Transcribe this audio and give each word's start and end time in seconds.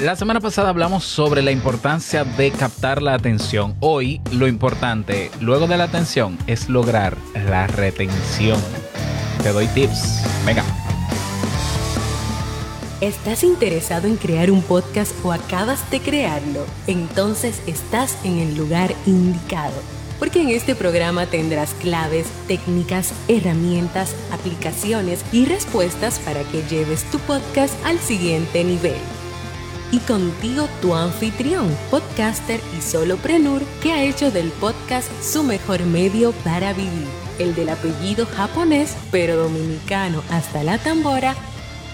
La 0.00 0.16
semana 0.16 0.40
pasada 0.40 0.70
hablamos 0.70 1.04
sobre 1.04 1.42
la 1.42 1.50
importancia 1.50 2.24
de 2.24 2.50
captar 2.52 3.02
la 3.02 3.12
atención. 3.12 3.76
Hoy 3.80 4.22
lo 4.32 4.48
importante, 4.48 5.30
luego 5.42 5.66
de 5.66 5.76
la 5.76 5.84
atención, 5.84 6.38
es 6.46 6.70
lograr 6.70 7.18
la 7.34 7.66
retención. 7.66 8.58
Te 9.42 9.50
doy 9.50 9.66
tips. 9.66 10.22
Venga. 10.46 10.64
¿Estás 13.02 13.44
interesado 13.44 14.08
en 14.08 14.16
crear 14.16 14.50
un 14.50 14.62
podcast 14.62 15.12
o 15.22 15.34
acabas 15.34 15.90
de 15.90 16.00
crearlo? 16.00 16.64
Entonces 16.86 17.60
estás 17.66 18.16
en 18.24 18.38
el 18.38 18.56
lugar 18.56 18.94
indicado. 19.04 19.82
Porque 20.18 20.40
en 20.40 20.48
este 20.48 20.74
programa 20.74 21.26
tendrás 21.26 21.74
claves, 21.74 22.26
técnicas, 22.48 23.12
herramientas, 23.28 24.16
aplicaciones 24.32 25.22
y 25.30 25.44
respuestas 25.44 26.18
para 26.20 26.42
que 26.44 26.62
lleves 26.70 27.04
tu 27.10 27.18
podcast 27.18 27.74
al 27.84 27.98
siguiente 27.98 28.64
nivel 28.64 28.96
y 29.92 29.98
contigo 30.00 30.68
tu 30.80 30.94
anfitrión, 30.94 31.68
podcaster 31.90 32.60
y 32.78 32.80
soloprenur 32.80 33.62
que 33.82 33.92
ha 33.92 34.04
hecho 34.04 34.30
del 34.30 34.50
podcast 34.52 35.10
su 35.22 35.42
mejor 35.42 35.84
medio 35.84 36.32
para 36.44 36.72
vivir, 36.72 37.08
el 37.38 37.54
del 37.54 37.70
apellido 37.70 38.26
japonés 38.26 38.96
pero 39.10 39.36
dominicano 39.36 40.22
hasta 40.30 40.62
la 40.62 40.78
tambora, 40.78 41.34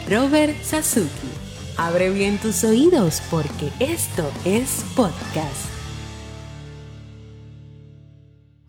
Robert 0.09 0.63
Sasuki. 0.63 1.09
Abre 1.79 2.11
bien 2.11 2.39
tus 2.39 2.65
oídos 2.65 3.23
porque 3.31 3.71
esto 3.81 4.31
es 4.45 4.85
podcast. 4.95 5.77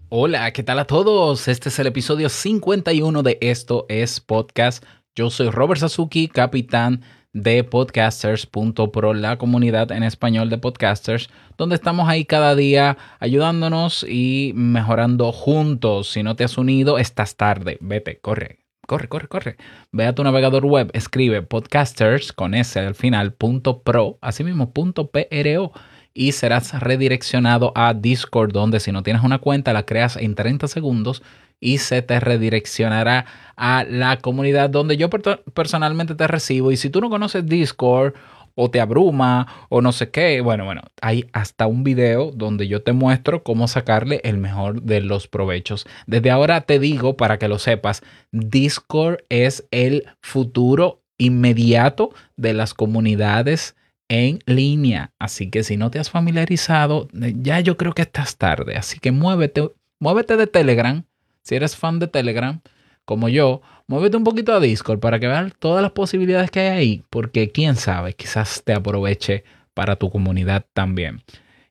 Hola, 0.09 0.51
¿qué 0.53 0.63
tal 0.63 0.79
a 0.79 0.85
todos? 0.85 1.49
Este 1.49 1.67
es 1.67 1.79
el 1.79 1.87
episodio 1.87 2.29
51 2.29 3.23
de 3.23 3.37
Esto 3.41 3.85
es 3.89 4.21
Podcast. 4.21 4.83
Yo 5.15 5.29
soy 5.29 5.49
Robert 5.49 5.81
Sasuki, 5.81 6.29
capitán 6.29 7.03
de 7.37 7.63
podcasters.pro, 7.63 9.13
la 9.13 9.37
comunidad 9.37 9.91
en 9.91 10.01
español 10.01 10.49
de 10.49 10.57
podcasters, 10.57 11.29
donde 11.55 11.75
estamos 11.75 12.09
ahí 12.09 12.25
cada 12.25 12.55
día 12.55 12.97
ayudándonos 13.19 14.03
y 14.09 14.53
mejorando 14.55 15.31
juntos. 15.31 16.09
Si 16.09 16.23
no 16.23 16.35
te 16.35 16.43
has 16.43 16.57
unido, 16.57 16.97
estás 16.97 17.35
tarde. 17.35 17.77
Vete, 17.79 18.19
corre, 18.19 18.57
corre, 18.87 19.07
corre, 19.07 19.27
corre. 19.27 19.57
Ve 19.91 20.07
a 20.07 20.15
tu 20.15 20.23
navegador 20.23 20.65
web, 20.65 20.89
escribe 20.93 21.43
podcasters 21.43 22.33
con 22.33 22.55
S 22.55 22.79
al 22.79 22.95
final, 22.95 23.33
punto 23.33 23.83
pro, 23.83 24.17
así 24.21 24.43
mismo, 24.43 24.73
punto 24.73 25.11
PRO 25.11 25.73
y 26.15 26.31
serás 26.31 26.79
redireccionado 26.79 27.71
a 27.75 27.93
Discord, 27.93 28.51
donde 28.51 28.79
si 28.79 28.91
no 28.91 29.03
tienes 29.03 29.23
una 29.23 29.37
cuenta 29.37 29.73
la 29.73 29.85
creas 29.85 30.17
en 30.17 30.33
30 30.33 30.67
segundos 30.67 31.21
y 31.59 31.79
se 31.79 32.01
te 32.01 32.19
redireccionará 32.19 33.25
a 33.55 33.83
la 33.83 34.17
comunidad 34.17 34.69
donde 34.69 34.97
yo 34.97 35.09
personalmente 35.09 36.15
te 36.15 36.27
recibo. 36.27 36.71
Y 36.71 36.77
si 36.77 36.89
tú 36.89 37.01
no 37.01 37.09
conoces 37.09 37.45
Discord 37.45 38.13
o 38.55 38.71
te 38.71 38.81
abruma 38.81 39.67
o 39.69 39.81
no 39.81 39.91
sé 39.91 40.09
qué, 40.09 40.41
bueno, 40.41 40.65
bueno, 40.65 40.81
hay 41.01 41.25
hasta 41.33 41.67
un 41.67 41.83
video 41.83 42.31
donde 42.31 42.67
yo 42.67 42.81
te 42.81 42.91
muestro 42.91 43.43
cómo 43.43 43.67
sacarle 43.67 44.19
el 44.23 44.37
mejor 44.37 44.81
de 44.81 45.01
los 45.01 45.27
provechos. 45.27 45.85
Desde 46.07 46.31
ahora 46.31 46.61
te 46.61 46.79
digo, 46.79 47.17
para 47.17 47.37
que 47.37 47.47
lo 47.47 47.59
sepas, 47.59 48.01
Discord 48.31 49.19
es 49.29 49.67
el 49.71 50.05
futuro 50.21 51.01
inmediato 51.17 52.13
de 52.35 52.53
las 52.53 52.73
comunidades 52.73 53.75
en 54.09 54.39
línea. 54.45 55.11
Así 55.19 55.49
que 55.49 55.63
si 55.63 55.77
no 55.77 55.91
te 55.91 55.99
has 55.99 56.09
familiarizado, 56.09 57.07
ya 57.13 57.59
yo 57.59 57.77
creo 57.77 57.93
que 57.93 58.03
estás 58.03 58.37
tarde. 58.37 58.75
Así 58.75 58.99
que 58.99 59.11
muévete, 59.11 59.69
muévete 59.99 60.37
de 60.37 60.47
Telegram 60.47 61.03
si 61.47 61.55
eres 61.55 61.77
fan 61.77 61.97
de 61.97 62.07
Telegram, 62.07 62.59
como 63.05 63.29
yo, 63.29 63.61
muévete 63.87 64.17
un 64.17 64.25
poquito 64.25 64.53
a 64.53 64.59
Discord 64.59 64.99
para 64.99 65.17
que 65.17 65.27
veas 65.27 65.53
todas 65.59 65.81
las 65.81 65.93
posibilidades 65.93 66.51
que 66.51 66.59
hay 66.59 66.77
ahí, 66.77 67.03
porque 67.09 67.53
quién 67.53 67.77
sabe, 67.77 68.13
quizás 68.13 68.63
te 68.65 68.73
aproveche 68.73 69.45
para 69.73 69.95
tu 69.95 70.09
comunidad 70.09 70.65
también. 70.73 71.23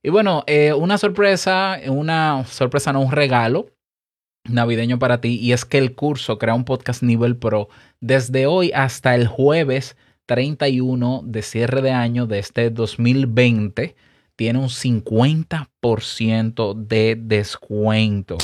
Y 0.03 0.09
bueno, 0.09 0.45
eh, 0.47 0.73
una 0.73 0.97
sorpresa, 0.97 1.79
una 1.89 2.47
sorpresa, 2.47 2.95
no 2.95 3.03
un 3.03 3.13
regalo 3.13 3.67
navideño 4.45 4.99
para 4.99 5.21
ti, 5.21 5.39
y 5.39 5.53
es 5.53 5.67
que 5.67 5.77
el 5.77 5.95
curso 5.95 6.39
Crea 6.39 6.55
un 6.55 6.65
Podcast 6.65 7.03
Nivel 7.03 7.37
Pro, 7.37 7.69
desde 8.01 8.47
hoy 8.47 8.73
hasta 8.75 9.15
el 9.15 9.27
jueves 9.27 9.99
31 10.25 11.21
de 11.23 11.43
cierre 11.43 11.83
de 11.83 11.91
año 11.91 12.27
de 12.27 12.39
este 12.39 12.71
2020, 12.71 13.95
tiene 14.37 14.59
un 14.59 14.71
50% 14.71 16.75
de 16.75 17.19
descuento. 17.21 18.39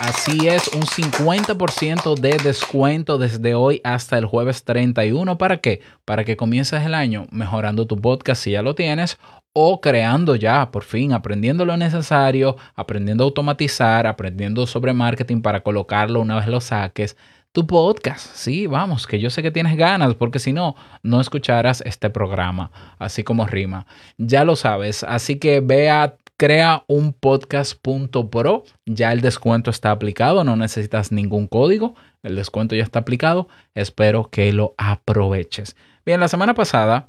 Así 0.00 0.46
es, 0.46 0.68
un 0.68 0.82
50% 0.82 2.14
de 2.14 2.36
descuento 2.36 3.18
desde 3.18 3.56
hoy 3.56 3.80
hasta 3.82 4.16
el 4.16 4.26
jueves 4.26 4.62
31. 4.62 5.38
¿Para 5.38 5.56
qué? 5.56 5.80
Para 6.04 6.24
que 6.24 6.36
comiences 6.36 6.84
el 6.84 6.94
año 6.94 7.26
mejorando 7.32 7.84
tu 7.84 8.00
podcast 8.00 8.44
si 8.44 8.52
ya 8.52 8.62
lo 8.62 8.76
tienes 8.76 9.18
o 9.52 9.80
creando 9.80 10.36
ya, 10.36 10.70
por 10.70 10.84
fin, 10.84 11.12
aprendiendo 11.12 11.64
lo 11.64 11.76
necesario, 11.76 12.56
aprendiendo 12.76 13.24
a 13.24 13.26
automatizar, 13.26 14.06
aprendiendo 14.06 14.68
sobre 14.68 14.92
marketing 14.92 15.42
para 15.42 15.62
colocarlo 15.62 16.20
una 16.20 16.36
vez 16.36 16.46
lo 16.46 16.60
saques. 16.60 17.16
Tu 17.50 17.66
podcast, 17.66 18.24
sí, 18.36 18.68
vamos, 18.68 19.04
que 19.04 19.18
yo 19.18 19.30
sé 19.30 19.42
que 19.42 19.50
tienes 19.50 19.76
ganas, 19.76 20.14
porque 20.14 20.38
si 20.38 20.52
no, 20.52 20.76
no 21.02 21.20
escucharás 21.20 21.80
este 21.80 22.08
programa, 22.08 22.70
así 23.00 23.24
como 23.24 23.48
rima. 23.48 23.84
Ya 24.16 24.44
lo 24.44 24.54
sabes, 24.54 25.02
así 25.02 25.40
que 25.40 25.58
ve 25.58 25.90
a 25.90 26.14
crea 26.38 26.84
un 26.86 27.12
podcast.pro. 27.12 28.64
Ya 28.86 29.12
el 29.12 29.20
descuento 29.20 29.70
está 29.70 29.90
aplicado, 29.90 30.44
no 30.44 30.56
necesitas 30.56 31.12
ningún 31.12 31.48
código. 31.48 31.94
El 32.22 32.36
descuento 32.36 32.74
ya 32.74 32.84
está 32.84 33.00
aplicado. 33.00 33.48
Espero 33.74 34.30
que 34.30 34.52
lo 34.52 34.74
aproveches. 34.78 35.76
Bien, 36.06 36.20
la 36.20 36.28
semana 36.28 36.54
pasada, 36.54 37.06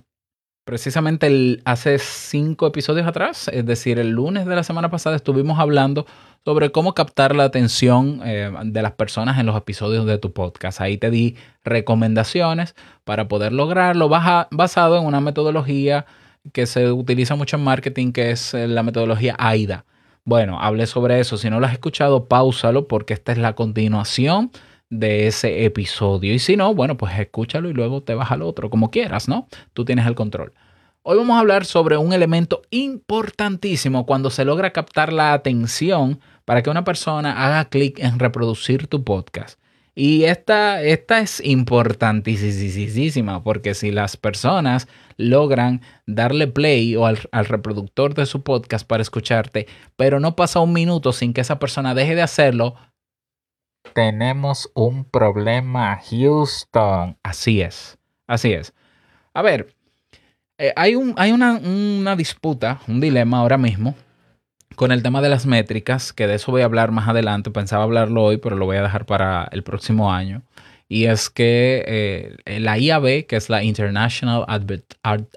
precisamente 0.66 1.62
hace 1.64 2.00
cinco 2.00 2.68
episodios 2.68 3.08
atrás, 3.08 3.50
es 3.54 3.66
decir, 3.66 4.00
el 4.00 4.10
lunes 4.10 4.46
de 4.46 4.56
la 4.56 4.64
semana 4.64 4.90
pasada, 4.90 5.16
estuvimos 5.16 5.60
hablando 5.60 6.06
sobre 6.44 6.72
cómo 6.72 6.96
captar 6.96 7.36
la 7.36 7.44
atención 7.44 8.22
eh, 8.26 8.52
de 8.66 8.82
las 8.82 8.94
personas 8.94 9.38
en 9.38 9.46
los 9.46 9.56
episodios 9.56 10.08
de 10.08 10.18
tu 10.18 10.34
podcast. 10.34 10.82
Ahí 10.82 10.98
te 10.98 11.12
di 11.12 11.38
recomendaciones 11.64 12.76
para 13.04 13.28
poder 13.28 13.54
lograrlo 13.54 14.10
basado 14.10 14.98
en 14.98 15.06
una 15.06 15.22
metodología 15.22 16.08
que 16.54 16.66
se 16.66 16.92
utiliza 16.92 17.36
mucho 17.36 17.58
en 17.58 17.64
marketing, 17.64 18.12
que 18.12 18.32
es 18.32 18.54
eh, 18.54 18.68
la 18.68 18.84
metodología 18.84 19.36
AIDA. 19.38 19.86
Bueno, 20.26 20.60
hablé 20.62 20.88
sobre 20.88 21.20
eso. 21.20 21.38
Si 21.38 21.50
no 21.50 21.60
lo 21.60 21.66
has 21.66 21.74
escuchado, 21.74 22.28
pausalo 22.28 22.88
porque 22.88 23.14
esta 23.14 23.32
es 23.32 23.38
la 23.38 23.56
continuación 23.56 24.52
de 24.90 25.28
ese 25.28 25.66
episodio. 25.66 26.34
Y 26.34 26.40
si 26.40 26.58
no, 26.58 26.74
bueno, 26.74 26.98
pues 26.98 27.18
escúchalo 27.18 27.70
y 27.70 27.74
luego 27.74 28.02
te 28.02 28.16
vas 28.16 28.32
al 28.32 28.42
otro, 28.42 28.70
como 28.70 28.92
quieras, 28.92 29.28
¿no? 29.28 29.48
Tú 29.74 29.86
tienes 29.86 30.06
el 30.06 30.16
control. 30.16 30.54
Hoy 31.02 31.18
vamos 31.18 31.38
a 31.38 31.40
hablar 31.40 31.66
sobre 31.66 31.98
un 31.98 32.14
elemento 32.14 32.62
importantísimo 32.72 34.06
cuando 34.06 34.30
se 34.30 34.46
logra 34.46 34.72
captar 34.72 35.14
la 35.14 35.34
atención 35.34 36.20
para 36.46 36.62
que 36.62 36.70
una 36.70 36.84
persona 36.84 37.46
haga 37.46 37.70
clic 37.70 38.00
en 38.00 38.20
reproducir 38.20 38.88
tu 38.88 39.04
podcast. 39.04 39.60
Y 39.96 40.26
esta, 40.26 40.82
esta 40.82 41.20
es 41.20 41.42
importantísima 41.44 43.44
porque 43.44 43.74
si 43.74 43.92
las 43.92 44.18
personas 44.18 44.88
logran 45.20 45.82
darle 46.08 46.48
play 46.48 46.96
o 46.96 47.06
al, 47.06 47.18
reproductor 47.32 48.16
de 48.16 48.26
su 48.26 48.42
podcast 48.42 48.88
para 48.88 49.04
escucharte, 49.04 49.68
pero 49.98 50.20
no 50.20 50.36
pasa 50.36 50.62
un 50.62 50.74
minuto 50.74 51.12
sin 51.12 51.34
que 51.34 51.42
esa 51.42 51.60
persona 51.60 51.94
deje 51.94 52.16
de 52.16 52.22
hacerlo, 52.22 52.76
tenemos 53.94 54.72
un 54.74 55.04
problema, 55.04 56.00
Houston. 56.10 57.18
Así 57.22 57.62
es, 57.62 57.98
así 58.28 58.54
es. 58.54 58.74
A 59.34 59.42
ver, 59.42 59.76
eh, 60.58 60.74
hay, 60.76 60.96
un, 60.96 61.14
hay 61.18 61.32
una, 61.32 61.58
una 61.58 62.16
disputa, 62.16 62.80
un 62.88 63.02
dilema 63.02 63.40
ahora 63.40 63.58
mismo 63.58 63.96
con 64.76 64.94
el 64.94 65.04
tema 65.04 65.22
de 65.22 65.28
las 65.28 65.46
métricas, 65.46 66.14
que 66.14 66.28
de 66.28 66.36
eso 66.36 66.54
voy 66.54 66.62
a 66.62 66.66
hablar 66.66 66.92
más 66.92 67.10
adelante, 67.10 67.52
pensaba 67.52 67.84
hablarlo 67.84 68.24
hoy, 68.24 68.38
pero 68.38 68.56
lo 68.56 68.66
voy 68.66 68.78
a 68.78 68.82
dejar 68.82 69.06
para 69.06 69.50
el 69.52 69.64
próximo 69.64 70.14
año. 70.14 70.44
Y 70.90 71.06
es 71.06 71.30
que 71.30 71.84
eh, 72.46 72.60
la 72.60 72.80
IAB, 72.80 73.28
que 73.28 73.36
es 73.36 73.50
la 73.50 73.64
International 73.64 74.46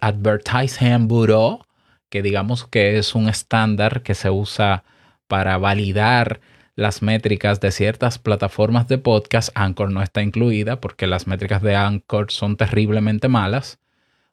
Advertising 0.01 1.07
Bureau, 1.07 1.61
que 2.09 2.23
digamos 2.23 2.67
que 2.67 2.99
es 2.99 3.15
un 3.15 3.29
estándar 3.29 4.03
que 4.03 4.15
se 4.15 4.31
usa 4.31 4.83
para 5.29 5.59
validar 5.59 6.41
las 6.75 7.03
métricas 7.03 7.61
de 7.61 7.71
ciertas 7.71 8.19
plataformas 8.19 8.89
de 8.89 8.97
podcast, 8.97 9.51
Anchor 9.55 9.91
no 9.91 10.03
está 10.03 10.23
incluida 10.23 10.81
porque 10.81 11.07
las 11.07 11.27
métricas 11.27 11.61
de 11.61 11.77
Anchor 11.77 12.31
son 12.31 12.57
terriblemente 12.57 13.29
malas. 13.29 13.79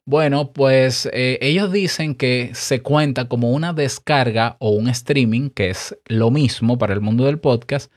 Bueno, 0.06 0.52
pues 0.52 1.08
eh, 1.12 1.38
ellos 1.42 1.70
dicen 1.70 2.14
que 2.14 2.50
se 2.54 2.80
cuenta 2.80 3.28
como 3.28 3.50
una 3.50 3.74
descarga 3.74 4.56
o 4.58 4.70
un 4.70 4.88
streaming, 4.88 5.50
que 5.50 5.70
es 5.70 5.96
lo 6.06 6.30
mismo 6.30 6.78
para 6.78 6.94
el 6.94 7.00
mundo 7.00 7.26
del 7.26 7.38
podcast, 7.38 7.92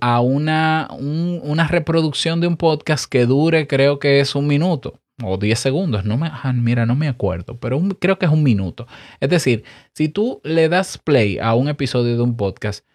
a 0.00 0.20
una, 0.20 0.88
una 0.92 1.68
reproducción 1.68 2.40
de 2.40 2.46
un 2.46 2.56
podcast 2.56 3.06
que 3.10 3.26
dure 3.26 3.66
creo 3.66 3.98
que 3.98 4.20
es 4.20 4.34
un 4.34 4.46
minuto 4.46 5.00
o 5.22 5.36
10 5.36 5.58
segundos, 5.58 6.04
no 6.04 6.16
me, 6.16 6.28
ah, 6.32 6.52
mira, 6.52 6.86
no 6.86 6.94
me 6.94 7.08
acuerdo, 7.08 7.58
pero 7.58 7.80
creo 8.00 8.18
que 8.18 8.26
es 8.26 8.32
un 8.32 8.42
minuto. 8.42 8.86
Es 9.20 9.28
decir, 9.30 9.64
si 9.94 10.08
tú 10.08 10.40
le 10.44 10.68
das 10.68 10.98
play 10.98 11.38
a 11.38 11.54
un 11.54 11.68
episodio 11.68 12.16
de 12.16 12.22
un 12.22 12.36
podcast, 12.36 12.86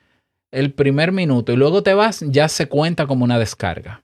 el 0.51 0.73
primer 0.73 1.11
minuto 1.11 1.51
y 1.51 1.57
luego 1.57 1.83
te 1.83 1.93
vas, 1.93 2.21
ya 2.27 2.47
se 2.47 2.67
cuenta 2.67 3.07
como 3.07 3.25
una 3.25 3.39
descarga. 3.39 4.01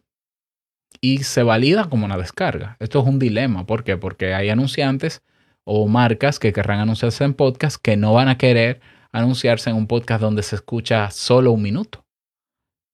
y 1.01 1.19
se 1.23 1.43
valida 1.43 1.89
como 1.89 2.05
una 2.05 2.17
descarga. 2.17 2.75
Esto 2.79 2.99
es 3.01 3.07
un 3.07 3.19
dilema. 3.19 3.65
¿Por 3.65 3.83
qué? 3.83 3.97
Porque 3.97 4.33
hay 4.33 4.49
anunciantes 4.49 5.21
o 5.63 5.87
marcas 5.87 6.39
que 6.39 6.51
querrán 6.53 6.79
anunciarse 6.79 7.23
en 7.23 7.33
podcast 7.33 7.81
que 7.81 7.95
no 7.97 8.13
van 8.13 8.27
a 8.27 8.37
querer 8.37 8.81
anunciarse 9.11 9.69
en 9.69 9.75
un 9.77 9.87
podcast 9.87 10.21
donde 10.21 10.43
se 10.43 10.55
escucha 10.55 11.09
solo 11.11 11.51
un 11.51 11.61
minuto. 11.61 12.05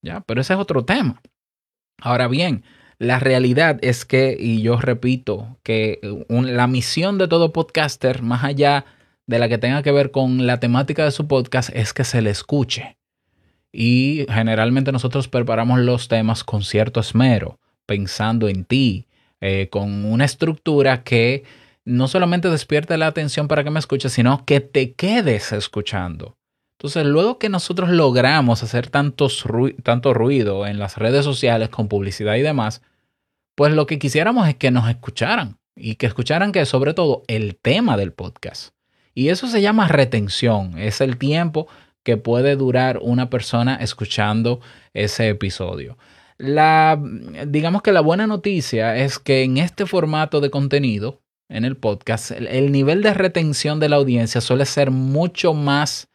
¿Ya? 0.05 0.21
Pero 0.21 0.41
ese 0.41 0.53
es 0.53 0.59
otro 0.59 0.85
tema. 0.85 1.21
Ahora 1.99 2.27
bien, 2.27 2.63
la 2.99 3.19
realidad 3.19 3.79
es 3.81 4.05
que, 4.05 4.37
y 4.39 4.61
yo 4.61 4.77
repito, 4.77 5.57
que 5.63 5.99
la 6.29 6.67
misión 6.67 7.17
de 7.17 7.27
todo 7.27 7.51
podcaster, 7.51 8.21
más 8.21 8.43
allá 8.43 8.85
de 9.25 9.39
la 9.39 9.49
que 9.49 9.57
tenga 9.57 9.81
que 9.81 9.91
ver 9.91 10.11
con 10.11 10.45
la 10.45 10.59
temática 10.59 11.03
de 11.03 11.11
su 11.11 11.27
podcast, 11.27 11.71
es 11.73 11.93
que 11.93 12.03
se 12.03 12.21
le 12.21 12.29
escuche. 12.29 12.97
Y 13.71 14.25
generalmente 14.29 14.91
nosotros 14.91 15.27
preparamos 15.27 15.79
los 15.79 16.07
temas 16.07 16.43
con 16.43 16.61
cierto 16.61 16.99
esmero, 16.99 17.59
pensando 17.87 18.47
en 18.47 18.63
ti, 18.63 19.07
eh, 19.41 19.69
con 19.69 20.05
una 20.05 20.23
estructura 20.23 21.03
que 21.03 21.43
no 21.83 22.07
solamente 22.07 22.49
despierte 22.49 22.97
la 22.97 23.07
atención 23.07 23.47
para 23.47 23.63
que 23.63 23.71
me 23.71 23.79
escuches, 23.79 24.13
sino 24.13 24.45
que 24.45 24.59
te 24.61 24.93
quedes 24.93 25.51
escuchando. 25.51 26.37
Entonces, 26.77 27.05
luego 27.05 27.39
que 27.39 27.49
nosotros 27.49 27.89
logramos 27.89 28.61
hacer 28.63 28.89
tanto 28.89 30.13
ruido 30.13 30.67
en 30.67 30.77
las 30.77 30.97
redes 30.97 31.23
sociales 31.23 31.69
con 31.69 31.87
publicidad 31.87 32.35
y 32.35 32.41
demás, 32.41 32.81
pues 33.55 33.73
lo 33.73 33.85
que 33.85 33.97
quisiéramos 33.97 34.47
es 34.47 34.55
que 34.55 34.71
nos 34.71 34.89
escucharan 34.89 35.57
y 35.75 35.95
que 35.95 36.05
escucharan 36.05 36.51
que 36.51 36.65
sobre 36.65 36.93
todo 36.93 37.23
el 37.27 37.55
tema 37.55 37.97
del 37.97 38.11
podcast. 38.11 38.73
Y 39.13 39.29
eso 39.29 39.47
se 39.47 39.61
llama 39.61 39.87
retención, 39.87 40.77
es 40.77 40.99
el 40.99 41.17
tiempo 41.17 41.67
que 42.03 42.17
puede 42.17 42.55
durar 42.55 42.99
una 43.01 43.29
persona 43.29 43.75
escuchando 43.75 44.59
ese 44.93 45.29
episodio. 45.29 45.97
La, 46.37 47.01
digamos 47.47 47.81
que 47.81 47.93
la 47.93 48.01
buena 48.01 48.27
noticia 48.27 48.97
es 48.97 49.19
que 49.19 49.43
en 49.43 49.57
este 49.57 49.85
formato 49.85 50.41
de 50.41 50.49
contenido, 50.49 51.21
en 51.47 51.63
el 51.63 51.77
podcast, 51.77 52.31
el, 52.31 52.71
nivel 52.71 53.01
de 53.01 53.13
retención 53.13 53.79
de 53.79 53.89
la 53.89 53.95
audiencia 53.95 54.41
suele 54.41 54.65
ser 54.65 54.91
mucho 54.91 55.53
más 55.53 56.09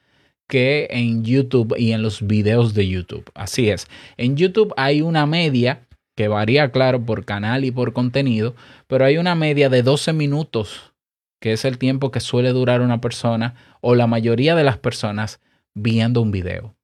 que 0.50 0.88
en 0.90 1.24
YouTube 1.24 1.74
y 1.78 1.92
en 1.92 2.02
los 2.02 2.26
videos 2.26 2.74
de 2.74 2.86
YouTube. 2.86 3.30
Así 3.34 3.70
es. 3.70 3.86
En 4.18 4.36
YouTube 4.36 4.74
hay 4.76 5.00
una 5.00 5.24
media 5.24 5.86
que 6.16 6.26
varía, 6.26 6.72
claro, 6.72 7.06
por 7.06 7.24
canal 7.24 7.64
y 7.64 7.70
por 7.70 7.92
contenido, 7.92 8.54
pero 8.88 9.04
hay 9.06 9.16
una 9.16 9.36
media 9.36 9.70
de 9.70 9.82
12 9.82 10.12
minutos, 10.12 10.92
que 11.40 11.52
es 11.52 11.64
el 11.64 11.78
tiempo 11.78 12.10
que 12.10 12.20
suele 12.20 12.50
durar 12.50 12.80
una 12.82 13.00
persona 13.00 13.54
o 13.80 13.94
la 13.94 14.08
mayoría 14.08 14.56
de 14.56 14.64
las 14.64 14.76
personas 14.76 15.40
viendo 15.72 16.20
un 16.20 16.32
video. 16.32 16.74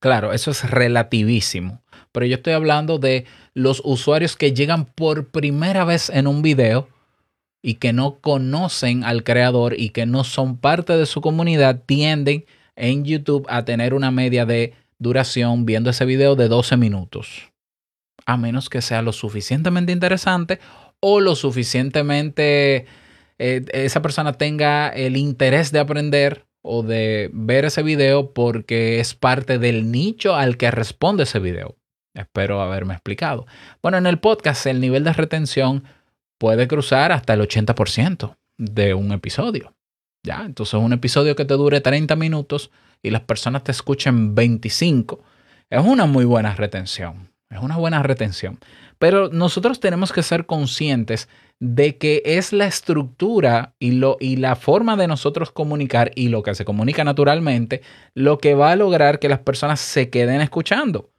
Claro, 0.00 0.32
eso 0.32 0.50
es 0.50 0.68
relativísimo, 0.68 1.82
pero 2.12 2.24
yo 2.24 2.36
estoy 2.36 2.54
hablando 2.54 2.98
de 2.98 3.26
los 3.52 3.82
usuarios 3.84 4.36
que 4.36 4.54
llegan 4.54 4.86
por 4.86 5.28
primera 5.28 5.84
vez 5.84 6.08
en 6.08 6.26
un 6.26 6.40
video 6.40 6.88
y 7.62 7.74
que 7.74 7.92
no 7.92 8.20
conocen 8.20 9.04
al 9.04 9.22
creador 9.22 9.78
y 9.78 9.90
que 9.90 10.06
no 10.06 10.24
son 10.24 10.56
parte 10.56 10.96
de 10.96 11.04
su 11.04 11.20
comunidad, 11.20 11.82
tienden 11.84 12.46
en 12.76 13.04
YouTube 13.04 13.46
a 13.48 13.64
tener 13.64 13.94
una 13.94 14.10
media 14.10 14.46
de 14.46 14.74
duración 14.98 15.66
viendo 15.66 15.90
ese 15.90 16.04
video 16.04 16.36
de 16.36 16.48
12 16.48 16.76
minutos. 16.76 17.50
A 18.26 18.36
menos 18.36 18.68
que 18.68 18.82
sea 18.82 19.02
lo 19.02 19.12
suficientemente 19.12 19.92
interesante 19.92 20.60
o 21.00 21.20
lo 21.20 21.34
suficientemente 21.34 22.86
eh, 23.38 23.64
esa 23.72 24.02
persona 24.02 24.34
tenga 24.34 24.88
el 24.88 25.16
interés 25.16 25.72
de 25.72 25.80
aprender 25.80 26.44
o 26.62 26.82
de 26.82 27.30
ver 27.32 27.64
ese 27.64 27.82
video 27.82 28.34
porque 28.34 29.00
es 29.00 29.14
parte 29.14 29.58
del 29.58 29.90
nicho 29.90 30.36
al 30.36 30.58
que 30.58 30.70
responde 30.70 31.22
ese 31.22 31.38
video. 31.38 31.76
Espero 32.14 32.60
haberme 32.60 32.92
explicado. 32.92 33.46
Bueno, 33.82 33.96
en 33.96 34.06
el 34.06 34.18
podcast 34.18 34.66
el 34.66 34.80
nivel 34.80 35.04
de 35.04 35.14
retención 35.14 35.84
puede 36.38 36.68
cruzar 36.68 37.12
hasta 37.12 37.32
el 37.32 37.40
80% 37.40 38.36
de 38.58 38.92
un 38.92 39.12
episodio. 39.12 39.74
¿Ya? 40.22 40.44
Entonces 40.44 40.74
un 40.74 40.92
episodio 40.92 41.34
que 41.34 41.44
te 41.44 41.54
dure 41.54 41.80
30 41.80 42.14
minutos 42.16 42.70
y 43.02 43.10
las 43.10 43.22
personas 43.22 43.64
te 43.64 43.72
escuchen 43.72 44.34
25, 44.34 45.22
es 45.70 45.84
una 45.84 46.06
muy 46.06 46.24
buena 46.24 46.54
retención. 46.54 47.30
Es 47.50 47.60
una 47.60 47.76
buena 47.76 48.02
retención. 48.02 48.60
Pero 48.98 49.28
nosotros 49.28 49.80
tenemos 49.80 50.12
que 50.12 50.22
ser 50.22 50.46
conscientes 50.46 51.28
de 51.58 51.98
que 51.98 52.22
es 52.24 52.52
la 52.52 52.66
estructura 52.66 53.74
y, 53.80 53.92
lo, 53.92 54.16
y 54.20 54.36
la 54.36 54.54
forma 54.54 54.96
de 54.96 55.08
nosotros 55.08 55.50
comunicar 55.50 56.12
y 56.14 56.28
lo 56.28 56.42
que 56.42 56.54
se 56.54 56.64
comunica 56.64 57.02
naturalmente 57.02 57.82
lo 58.14 58.38
que 58.38 58.54
va 58.54 58.70
a 58.70 58.76
lograr 58.76 59.18
que 59.18 59.28
las 59.28 59.40
personas 59.40 59.80
se 59.80 60.10
queden 60.10 60.40
escuchando. 60.40 61.10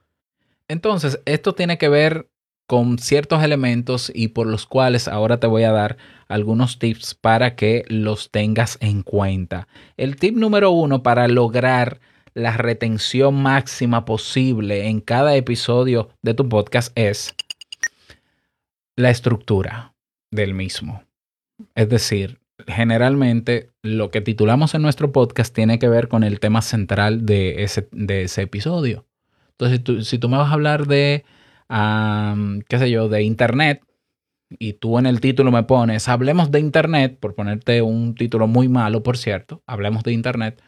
Entonces, 0.68 1.20
esto 1.26 1.54
tiene 1.54 1.76
que 1.76 1.88
ver 1.88 2.30
con 2.66 2.98
ciertos 2.98 3.42
elementos 3.42 4.10
y 4.14 4.28
por 4.28 4.46
los 4.46 4.66
cuales 4.66 5.08
ahora 5.08 5.38
te 5.38 5.46
voy 5.46 5.64
a 5.64 5.72
dar 5.72 5.96
algunos 6.28 6.78
tips 6.78 7.14
para 7.14 7.54
que 7.54 7.84
los 7.88 8.30
tengas 8.30 8.78
en 8.80 9.02
cuenta. 9.02 9.68
El 9.96 10.16
tip 10.16 10.36
número 10.36 10.70
uno 10.70 11.02
para 11.02 11.28
lograr 11.28 12.00
la 12.34 12.56
retención 12.56 13.42
máxima 13.42 14.04
posible 14.04 14.88
en 14.88 15.00
cada 15.00 15.34
episodio 15.36 16.08
de 16.22 16.34
tu 16.34 16.48
podcast 16.48 16.92
es 16.94 17.34
la 18.96 19.10
estructura 19.10 19.94
del 20.30 20.54
mismo. 20.54 21.02
Es 21.74 21.88
decir, 21.88 22.40
generalmente 22.66 23.70
lo 23.82 24.10
que 24.10 24.20
titulamos 24.20 24.74
en 24.74 24.82
nuestro 24.82 25.12
podcast 25.12 25.54
tiene 25.54 25.78
que 25.78 25.88
ver 25.88 26.08
con 26.08 26.24
el 26.24 26.40
tema 26.40 26.62
central 26.62 27.26
de 27.26 27.64
ese, 27.64 27.88
de 27.92 28.22
ese 28.22 28.42
episodio. 28.42 29.06
Entonces, 29.58 30.08
si 30.08 30.18
tú 30.18 30.28
me 30.28 30.38
vas 30.38 30.50
a 30.50 30.54
hablar 30.54 30.86
de 30.86 31.24
qué 32.68 32.78
sé 32.78 32.90
yo, 32.90 33.08
de 33.08 33.22
Internet, 33.22 33.82
y 34.58 34.74
tú 34.74 34.98
en 34.98 35.06
el 35.06 35.20
título 35.20 35.50
me 35.50 35.62
pones, 35.62 36.08
hablemos 36.08 36.50
de 36.50 36.60
Internet, 36.60 37.18
por 37.18 37.34
ponerte 37.34 37.80
un 37.80 38.14
título 38.14 38.46
muy 38.46 38.68
malo, 38.68 39.02
por 39.02 39.16
cierto, 39.16 39.62
hablemos 39.66 40.02
de 40.02 40.12
Internet. 40.12 40.60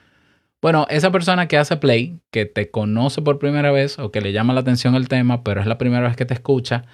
Bueno, 0.63 0.87
esa 0.89 1.13
persona 1.13 1.47
que 1.47 1.59
hace 1.59 1.77
play, 1.77 2.21
que 2.31 2.47
te 2.47 2.71
conoce 2.71 3.21
por 3.21 3.39
primera 3.39 3.71
vez 3.71 3.99
o 3.99 4.11
que 4.11 4.23
le 4.23 4.33
llama 4.33 4.55
la 4.55 4.61
atención 4.61 4.95
el 4.95 5.09
tema, 5.09 5.45
pero 5.45 5.61
es 5.61 5.67
la 5.67 5.77
primera 5.77 6.09
vez 6.09 6.17
que 6.17 6.25
te 6.25 6.33
escucha, 6.33 6.87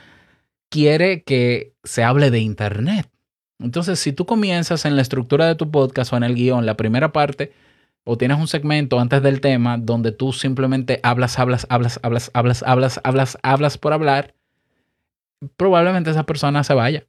quiere 0.71 1.23
que 1.23 1.75
se 1.85 2.03
hable 2.03 2.33
de 2.33 2.41
Internet. 2.41 3.09
Entonces, 3.61 4.01
si 4.01 4.13
tú 4.13 4.27
comienzas 4.27 4.87
en 4.87 4.97
la 4.97 5.03
estructura 5.03 5.47
de 5.47 5.55
tu 5.55 5.71
podcast 5.71 6.13
o 6.13 6.17
en 6.17 6.25
el 6.25 6.35
guion, 6.35 6.67
la 6.67 6.77
primera 6.77 7.13
parte, 7.13 7.53
o 8.05 8.17
tienes 8.17 8.39
un 8.39 8.49
segmento 8.49 8.99
antes 8.99 9.23
del 9.23 9.41
tema 9.41 9.79
donde 9.79 10.13
tú 10.13 10.33
simplemente 10.33 11.01
hablas, 11.03 11.39
hablas, 11.39 11.67
hablas, 11.69 12.01
hablas, 12.03 12.31
hablas, 12.35 12.63
hablas, 12.65 13.01
hablas, 13.05 13.39
hablas 13.43 13.79
por 13.79 13.93
hablar, 13.93 14.35
probablemente 15.57 16.11
esa 16.11 16.25
persona 16.25 16.65
se 16.65 16.75
vaya. 16.75 17.07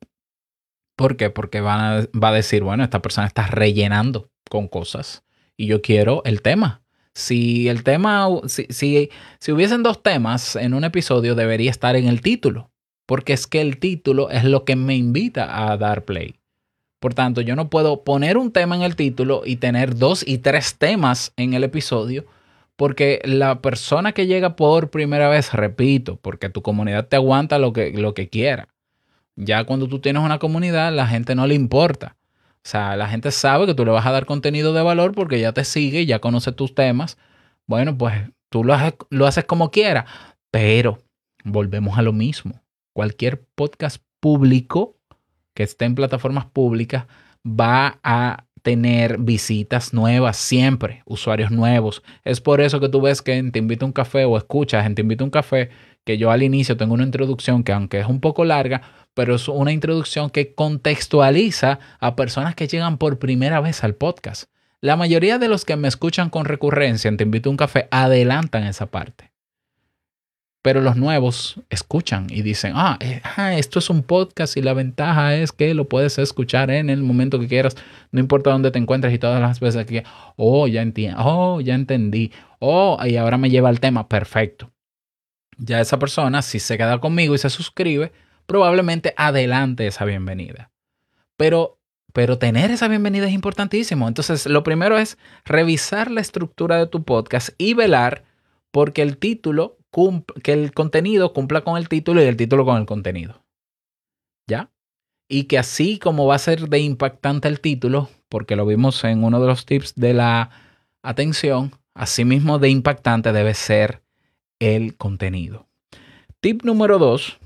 ¿Por 0.96 1.18
qué? 1.18 1.30
Porque 1.30 1.62
va 1.62 2.00
a, 2.00 2.02
va 2.12 2.30
a 2.30 2.34
decir, 2.34 2.64
bueno, 2.64 2.84
esta 2.84 3.02
persona 3.02 3.28
está 3.28 3.48
rellenando 3.48 4.30
con 4.50 4.68
cosas 4.68 5.24
y 5.58 5.68
yo 5.68 5.82
quiero 5.82 6.22
el 6.26 6.42
tema. 6.42 6.82
Si 7.14 7.68
el 7.68 7.84
tema, 7.84 8.28
si, 8.48 8.68
si, 8.70 9.10
si 9.40 9.52
hubiesen 9.52 9.84
dos 9.84 10.02
temas 10.02 10.56
en 10.56 10.74
un 10.74 10.84
episodio, 10.84 11.36
debería 11.36 11.72
estar 11.72 11.96
en 11.96 12.08
el 12.08 12.22
título, 12.22 12.72
porque 13.06 13.34
es 13.34 13.48
que 13.48 13.62
el 13.62 13.80
título 13.80 14.30
es 14.30 14.44
lo 14.44 14.64
que 14.64 14.76
me 14.76 14.96
invita 14.96 15.70
a 15.72 15.78
dar 15.78 16.06
play. 16.06 16.41
Por 17.02 17.16
tanto, 17.16 17.42
yo 17.42 17.56
no 17.56 17.72
puedo 17.72 18.04
poner 18.04 18.38
un 18.38 18.52
tema 18.52 18.76
en 18.76 18.84
el 18.84 18.96
título 18.96 19.42
y 19.44 19.56
tener 19.56 19.96
dos 19.96 20.24
y 20.26 20.38
tres 20.38 20.76
temas 20.76 21.34
en 21.36 21.56
el 21.56 21.64
episodio, 21.64 22.28
porque 22.76 23.20
la 23.26 23.60
persona 23.60 24.12
que 24.12 24.28
llega 24.28 24.56
por 24.56 24.92
primera 24.92 25.28
vez, 25.28 25.52
repito, 25.52 26.18
porque 26.22 26.50
tu 26.50 26.62
comunidad 26.62 27.08
te 27.08 27.16
aguanta 27.16 27.58
lo 27.58 27.74
que, 27.74 27.92
lo 27.92 28.14
que 28.14 28.30
quiera. 28.30 28.70
Ya 29.36 29.64
cuando 29.64 29.88
tú 29.88 29.98
tienes 29.98 30.22
una 30.22 30.38
comunidad, 30.38 30.94
la 30.94 31.08
gente 31.08 31.34
no 31.34 31.48
le 31.48 31.56
importa. 31.56 32.18
O 32.58 32.70
sea, 32.70 32.96
la 32.96 33.08
gente 33.08 33.32
sabe 33.32 33.66
que 33.66 33.74
tú 33.74 33.84
le 33.84 33.90
vas 33.90 34.06
a 34.06 34.12
dar 34.12 34.28
contenido 34.28 34.72
de 34.72 34.84
valor 34.84 35.16
porque 35.16 35.40
ya 35.40 35.54
te 35.54 35.66
sigue, 35.66 36.06
ya 36.06 36.20
conoce 36.20 36.52
tus 36.52 36.76
temas. 36.76 37.18
Bueno, 37.66 37.98
pues 37.98 38.30
tú 38.50 38.64
lo 38.64 38.76
haces, 38.76 38.94
lo 39.10 39.26
haces 39.26 39.46
como 39.46 39.72
quieras, 39.72 40.06
pero 40.52 41.00
volvemos 41.44 41.98
a 41.98 42.04
lo 42.04 42.14
mismo. 42.14 42.62
Cualquier 42.94 43.44
podcast 43.56 44.04
público 44.20 45.01
que 45.54 45.64
esté 45.64 45.86
en 45.86 45.96
plataformas 45.96 46.46
públicas 46.46 47.06
va 47.46 48.00
a 48.04 48.46
tener 48.62 49.18
visitas 49.18 49.94
nuevas 49.94 50.38
siempre, 50.38 51.02
usuarios 51.06 51.52
nuevos. 51.52 52.04
Es 52.24 52.42
por 52.42 52.62
eso 52.62 52.80
que 52.80 52.90
tú 52.90 53.02
ves 53.02 53.22
que 53.22 53.38
en 53.38 53.52
Te 53.52 53.60
invito 53.60 53.86
a 53.86 53.88
un 53.88 53.94
café 53.94 54.26
o 54.26 54.38
escuchas 54.38 54.86
en 54.86 54.96
Te 54.96 55.02
invito 55.02 55.24
a 55.24 55.26
un 55.26 55.32
café 55.32 55.70
que 56.04 56.18
yo 56.18 56.32
al 56.32 56.44
inicio 56.44 56.78
tengo 56.78 56.94
una 56.94 57.04
introducción 57.04 57.64
que 57.64 57.74
aunque 57.74 58.00
es 58.00 58.08
un 58.08 58.22
poco 58.22 58.46
larga, 58.46 58.82
pero 59.14 59.36
es 59.36 59.48
una 59.48 59.72
introducción 59.72 60.30
que 60.30 60.54
contextualiza 60.54 61.80
a 62.00 62.16
personas 62.16 62.56
que 62.56 62.68
llegan 62.68 62.98
por 62.98 63.20
primera 63.20 63.60
vez 63.62 63.84
al 63.84 63.96
podcast. 63.96 64.50
La 64.80 64.96
mayoría 64.96 65.38
de 65.38 65.48
los 65.48 65.66
que 65.66 65.76
me 65.76 65.88
escuchan 65.88 66.30
con 66.30 66.46
recurrencia 66.46 67.10
en 67.10 67.18
Te 67.18 67.24
invito 67.24 67.50
a 67.50 67.52
un 67.52 67.58
café 67.58 67.88
adelantan 67.92 68.64
esa 68.64 68.88
parte. 68.88 69.31
Pero 70.64 70.82
los 70.82 70.96
nuevos 70.96 71.60
escuchan 71.72 72.28
y 72.30 72.44
dicen, 72.44 72.74
ah, 72.76 72.98
eh, 73.00 73.22
ah, 73.36 73.56
esto 73.56 73.80
es 73.80 73.90
un 73.90 74.04
podcast 74.04 74.58
y 74.58 74.62
la 74.62 74.74
ventaja 74.74 75.36
es 75.36 75.52
que 75.52 75.74
lo 75.74 75.90
puedes 75.90 76.20
escuchar 76.20 76.70
en 76.70 76.92
el 76.92 77.02
momento 77.02 77.40
que 77.40 77.48
quieras, 77.48 77.76
no 78.12 78.20
importa 78.20 78.52
dónde 78.52 78.70
te 78.70 78.78
encuentres 78.78 79.14
y 79.14 79.18
todas 79.18 79.42
las 79.42 79.60
veces 79.60 79.88
que, 79.88 80.04
oh, 80.36 80.68
ya 80.68 80.84
entiendo, 80.84 81.18
oh, 81.20 81.62
ya 81.62 81.74
entendí, 81.74 82.32
oh, 82.60 83.00
y 83.04 83.18
ahora 83.18 83.38
me 83.40 83.50
lleva 83.50 83.70
al 83.70 83.80
tema, 83.80 84.08
perfecto. 84.08 84.72
ya 85.58 85.82
esa 85.82 85.98
persona, 86.00 86.42
si 86.42 86.60
se 86.60 86.78
queda 86.78 87.00
conmigo 87.00 87.34
y 87.34 87.40
se 87.40 87.50
suscribe, 87.50 88.12
probablemente 88.46 89.14
adelante 89.18 89.88
esa 89.88 90.06
bienvenida. 90.06 90.72
Pero, 91.38 91.80
pero 92.14 92.38
tener 92.38 92.70
esa 92.70 92.88
bienvenida 92.88 93.28
es 93.28 93.34
importantísimo. 93.34 94.08
Entonces, 94.08 94.46
lo 94.46 94.64
primero 94.64 94.98
es 94.98 95.18
revisar 95.46 96.12
la 96.12 96.22
estructura 96.22 96.78
de 96.78 96.88
tu 96.88 97.04
podcast 97.04 97.50
y 97.58 97.74
velar 97.74 98.26
porque 98.72 99.02
el 99.02 99.18
título, 99.18 99.78
que 100.44 100.54
el 100.54 100.74
contenido 100.74 101.34
cumpla 101.34 101.62
con 101.62 101.78
el 101.78 101.90
título 101.90 102.22
y 102.24 102.26
el 102.26 102.38
título 102.38 102.66
con 102.66 102.78
el 102.78 102.86
contenido. 102.86 103.44
¿Ya? 104.48 104.72
Y 105.30 105.46
que 105.46 105.58
así 105.58 106.00
como 106.00 106.26
va 106.26 106.36
a 106.36 106.40
ser 106.40 106.70
de 106.70 106.80
impactante 106.80 107.48
el 107.48 107.62
título, 107.62 108.10
porque 108.30 108.56
lo 108.56 108.66
vimos 108.66 109.04
en 109.04 109.24
uno 109.24 109.40
de 109.40 109.48
los 109.48 109.66
tips 109.66 109.96
de 109.96 110.14
la 110.14 110.50
atención, 111.02 111.72
así 111.94 112.26
mismo 112.26 112.60
de 112.60 112.70
impactante 112.70 113.32
debe 113.32 113.54
ser 113.54 114.02
el 114.60 114.96
contenido. 114.98 115.68
Tip 116.40 116.64
número 116.64 117.00
dos, 117.00 117.40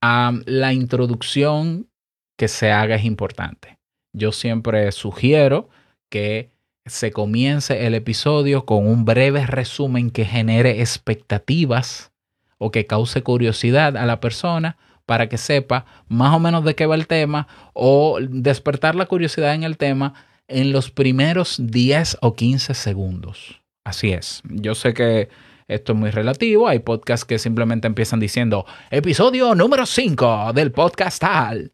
la 0.00 0.72
introducción 0.72 1.88
que 2.36 2.48
se 2.48 2.70
haga 2.70 2.96
es 2.96 3.04
importante. 3.04 3.78
Yo 4.12 4.32
siempre 4.32 4.92
sugiero 4.92 5.68
que 6.08 6.50
se 6.86 7.10
comience 7.10 7.86
el 7.86 7.94
episodio 7.94 8.64
con 8.64 8.86
un 8.86 9.04
breve 9.04 9.46
resumen 9.46 10.10
que 10.10 10.24
genere 10.24 10.80
expectativas 10.80 12.12
o 12.58 12.70
que 12.70 12.86
cause 12.86 13.22
curiosidad 13.22 13.96
a 13.96 14.06
la 14.06 14.20
persona 14.20 14.76
para 15.04 15.28
que 15.28 15.38
sepa 15.38 15.84
más 16.08 16.34
o 16.34 16.38
menos 16.38 16.64
de 16.64 16.74
qué 16.74 16.86
va 16.86 16.94
el 16.94 17.06
tema 17.06 17.48
o 17.74 18.18
despertar 18.20 18.94
la 18.94 19.06
curiosidad 19.06 19.54
en 19.54 19.62
el 19.62 19.76
tema 19.76 20.14
en 20.48 20.72
los 20.72 20.90
primeros 20.90 21.56
10 21.60 22.18
o 22.20 22.34
15 22.34 22.74
segundos. 22.74 23.60
Así 23.84 24.12
es. 24.12 24.42
Yo 24.48 24.74
sé 24.74 24.94
que 24.94 25.28
esto 25.68 25.92
es 25.92 25.98
muy 25.98 26.10
relativo. 26.10 26.68
Hay 26.68 26.80
podcasts 26.80 27.24
que 27.24 27.38
simplemente 27.38 27.86
empiezan 27.86 28.20
diciendo 28.20 28.64
episodio 28.90 29.54
número 29.54 29.86
5 29.86 30.52
del 30.54 30.72
podcast 30.72 31.20
tal. 31.20 31.72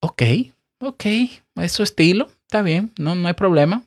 Ok, 0.00 0.22
ok, 0.80 1.04
es 1.56 1.80
estilo. 1.80 2.28
Está 2.46 2.62
bien, 2.62 2.92
no, 2.96 3.16
no 3.16 3.26
hay 3.26 3.34
problema. 3.34 3.82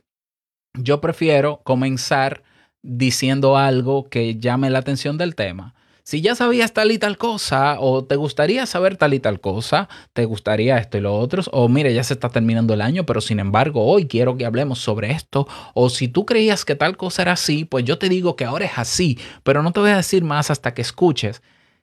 Yo 0.77 0.99
prefiero 0.99 1.61
comenzar 1.63 2.43
diciendo 2.81 3.55
algo 3.57 4.09
que 4.09 4.37
llame 4.37 4.69
la 4.69 4.79
atención 4.79 5.17
del 5.17 5.35
tema. 5.35 5.75
Si 6.03 6.21
ya 6.21 6.35
sabías 6.35 6.73
tal 6.73 6.91
y 6.91 6.97
tal 6.97 7.17
cosa, 7.17 7.79
o 7.79 8.03
te 8.03 8.17
gustaría 8.17 8.65
saber 8.65 8.97
tal 8.97 9.13
y 9.13 9.19
tal 9.19 9.39
cosa, 9.39 9.87
te 10.11 10.25
gustaría 10.25 10.77
esto 10.77 10.97
y 10.97 11.01
lo 11.01 11.15
otro, 11.15 11.43
o 11.51 11.69
mire, 11.69 11.93
ya 11.93 12.03
se 12.03 12.15
está 12.15 12.29
terminando 12.29 12.73
el 12.73 12.81
año, 12.81 13.05
pero 13.05 13.21
sin 13.21 13.39
embargo 13.39 13.85
hoy 13.85 14.07
quiero 14.07 14.35
que 14.35 14.45
hablemos 14.45 14.79
sobre 14.79 15.11
esto, 15.11 15.47
o 15.73 15.89
si 15.89 16.07
tú 16.07 16.25
creías 16.25 16.65
que 16.65 16.75
tal 16.75 16.97
cosa 16.97 17.21
era 17.21 17.33
así, 17.33 17.63
pues 17.63 17.85
yo 17.85 17.97
te 17.97 18.09
digo 18.09 18.35
que 18.35 18.43
ahora 18.43 18.65
es 18.65 18.77
así, 18.77 19.19
pero 19.43 19.61
no 19.63 19.71
te 19.71 19.79
voy 19.79 19.91
a 19.91 19.97
decir 19.97 20.23
más 20.23 20.49
hasta 20.51 20.73
que 20.73 20.81
escuches. 20.81 21.41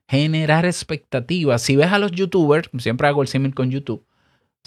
Generar 0.09 0.67
expectativas. 0.67 1.63
Si 1.63 1.77
ves 1.77 1.93
a 1.93 1.99
los 1.99 2.13
youtubers, 2.13 2.69
siempre 2.79 3.09
hago 3.09 3.23
el 3.23 3.29
símil 3.29 3.55
con 3.55 3.71
YouTube, 3.71 4.05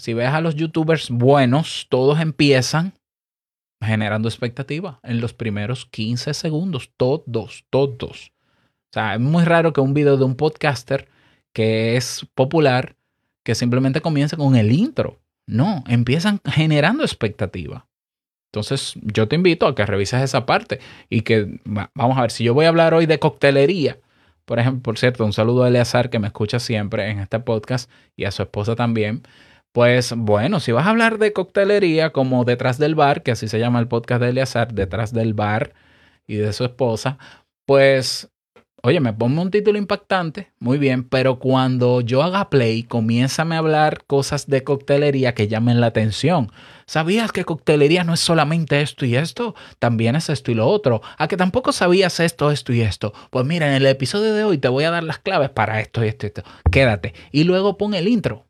si 0.00 0.14
ves 0.14 0.28
a 0.28 0.40
los 0.40 0.56
youtubers 0.56 1.10
buenos, 1.10 1.86
todos 1.88 2.20
empiezan 2.20 2.94
generando 3.82 4.28
expectativa 4.28 5.00
en 5.02 5.20
los 5.20 5.34
primeros 5.34 5.86
15 5.86 6.34
segundos. 6.34 6.90
Todos, 6.96 7.64
todos. 7.70 8.32
O 8.90 8.92
sea, 8.92 9.14
es 9.14 9.20
muy 9.20 9.44
raro 9.44 9.72
que 9.72 9.80
un 9.80 9.94
video 9.94 10.16
de 10.16 10.24
un 10.24 10.34
podcaster 10.34 11.08
que 11.52 11.96
es 11.96 12.26
popular, 12.34 12.96
que 13.44 13.54
simplemente 13.54 14.00
comience 14.00 14.36
con 14.36 14.56
el 14.56 14.72
intro. 14.72 15.20
No, 15.46 15.84
empiezan 15.86 16.40
generando 16.44 17.02
expectativa. 17.02 17.86
Entonces, 18.52 18.94
yo 19.02 19.28
te 19.28 19.36
invito 19.36 19.66
a 19.66 19.74
que 19.74 19.86
revises 19.86 20.22
esa 20.22 20.44
parte 20.44 20.80
y 21.08 21.22
que, 21.22 21.60
vamos 21.64 22.18
a 22.18 22.22
ver, 22.22 22.30
si 22.30 22.44
yo 22.44 22.54
voy 22.54 22.64
a 22.64 22.68
hablar 22.68 22.94
hoy 22.94 23.06
de 23.06 23.18
coctelería, 23.18 23.98
por 24.44 24.58
ejemplo, 24.58 24.82
por 24.82 24.98
cierto, 24.98 25.24
un 25.24 25.32
saludo 25.32 25.62
a 25.62 25.68
Eleazar 25.68 26.10
que 26.10 26.18
me 26.18 26.26
escucha 26.26 26.58
siempre 26.58 27.08
en 27.08 27.20
este 27.20 27.38
podcast 27.38 27.88
y 28.16 28.24
a 28.24 28.32
su 28.32 28.42
esposa 28.42 28.74
también. 28.74 29.22
Pues 29.72 30.12
bueno, 30.16 30.58
si 30.58 30.72
vas 30.72 30.86
a 30.86 30.90
hablar 30.90 31.18
de 31.18 31.32
coctelería 31.32 32.10
como 32.10 32.44
Detrás 32.44 32.78
del 32.78 32.96
Bar, 32.96 33.22
que 33.22 33.30
así 33.30 33.46
se 33.46 33.60
llama 33.60 33.78
el 33.78 33.86
podcast 33.86 34.20
de 34.20 34.30
Eleazar, 34.30 34.74
Detrás 34.74 35.12
del 35.12 35.32
Bar 35.32 35.74
y 36.26 36.36
de 36.36 36.52
su 36.52 36.64
esposa, 36.64 37.18
pues, 37.66 38.32
oye, 38.82 38.98
me 38.98 39.12
ponme 39.12 39.40
un 39.40 39.52
título 39.52 39.78
impactante, 39.78 40.50
muy 40.58 40.78
bien, 40.78 41.04
pero 41.04 41.38
cuando 41.38 42.00
yo 42.00 42.24
haga 42.24 42.50
play, 42.50 42.82
comiénzame 42.82 43.54
a 43.54 43.58
hablar 43.58 44.04
cosas 44.08 44.48
de 44.48 44.64
coctelería 44.64 45.34
que 45.34 45.46
llamen 45.46 45.80
la 45.80 45.86
atención. 45.86 46.50
¿Sabías 46.86 47.30
que 47.30 47.44
coctelería 47.44 48.02
no 48.02 48.14
es 48.14 48.20
solamente 48.20 48.80
esto 48.80 49.06
y 49.06 49.14
esto? 49.14 49.54
También 49.78 50.16
es 50.16 50.30
esto 50.30 50.50
y 50.50 50.54
lo 50.54 50.66
otro. 50.66 51.00
¿A 51.16 51.28
que 51.28 51.36
tampoco 51.36 51.70
sabías 51.70 52.18
esto, 52.18 52.50
esto 52.50 52.72
y 52.72 52.80
esto? 52.80 53.12
Pues 53.30 53.46
mira, 53.46 53.68
en 53.68 53.74
el 53.74 53.86
episodio 53.86 54.34
de 54.34 54.42
hoy 54.42 54.58
te 54.58 54.68
voy 54.68 54.82
a 54.82 54.90
dar 54.90 55.04
las 55.04 55.20
claves 55.20 55.50
para 55.50 55.80
esto 55.80 56.04
y 56.04 56.08
esto 56.08 56.26
y 56.26 56.28
esto. 56.28 56.42
Quédate. 56.72 57.14
Y 57.30 57.44
luego 57.44 57.78
pon 57.78 57.94
el 57.94 58.08
intro 58.08 58.49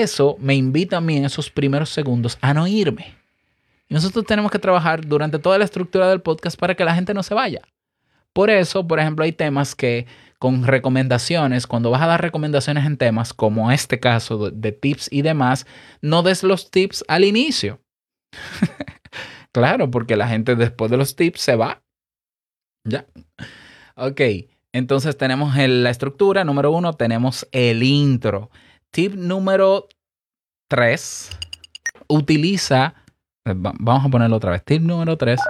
eso 0.00 0.36
me 0.38 0.54
invita 0.54 0.98
a 0.98 1.00
mí 1.00 1.16
en 1.16 1.24
esos 1.24 1.50
primeros 1.50 1.90
segundos 1.90 2.38
a 2.40 2.54
no 2.54 2.66
irme. 2.66 3.14
Y 3.88 3.94
nosotros 3.94 4.24
tenemos 4.24 4.50
que 4.50 4.58
trabajar 4.58 5.06
durante 5.06 5.38
toda 5.38 5.58
la 5.58 5.64
estructura 5.64 6.08
del 6.08 6.22
podcast 6.22 6.58
para 6.58 6.74
que 6.74 6.84
la 6.84 6.94
gente 6.94 7.14
no 7.14 7.22
se 7.22 7.34
vaya. 7.34 7.62
Por 8.32 8.50
eso, 8.50 8.86
por 8.86 8.98
ejemplo, 8.98 9.24
hay 9.24 9.32
temas 9.32 9.74
que 9.74 10.06
con 10.38 10.64
recomendaciones, 10.64 11.66
cuando 11.68 11.90
vas 11.90 12.02
a 12.02 12.06
dar 12.06 12.20
recomendaciones 12.20 12.84
en 12.84 12.96
temas 12.96 13.32
como 13.32 13.70
este 13.70 14.00
caso 14.00 14.50
de, 14.50 14.72
tips 14.72 15.08
y 15.12 15.22
demás, 15.22 15.66
no 16.00 16.24
des 16.24 16.42
los 16.42 16.70
tips 16.70 17.04
al 17.06 17.24
inicio. 17.24 17.80
claro, 19.52 19.90
porque 19.90 20.16
la 20.16 20.26
gente 20.26 20.56
después 20.56 20.90
de 20.90 20.96
los 20.96 21.14
tips 21.14 21.40
se 21.40 21.54
va. 21.54 21.82
Ya. 22.82 23.06
Ok, 23.94 24.20
entonces 24.72 25.16
tenemos 25.16 25.54
la 25.56 25.90
estructura. 25.90 26.44
Número 26.44 26.72
uno, 26.72 26.94
tenemos 26.94 27.46
el 27.52 27.82
intro. 27.82 28.50
Tip 28.92 29.14
número 29.14 29.88
3. 30.68 31.30
Utiliza. 32.08 32.94
Eh, 33.46 33.54
vamos 33.54 34.04
a 34.04 34.08
ponerlo 34.10 34.36
otra 34.36 34.50
vez. 34.50 34.62
Tip 34.64 34.82
número 34.82 35.16
3. 35.16 35.40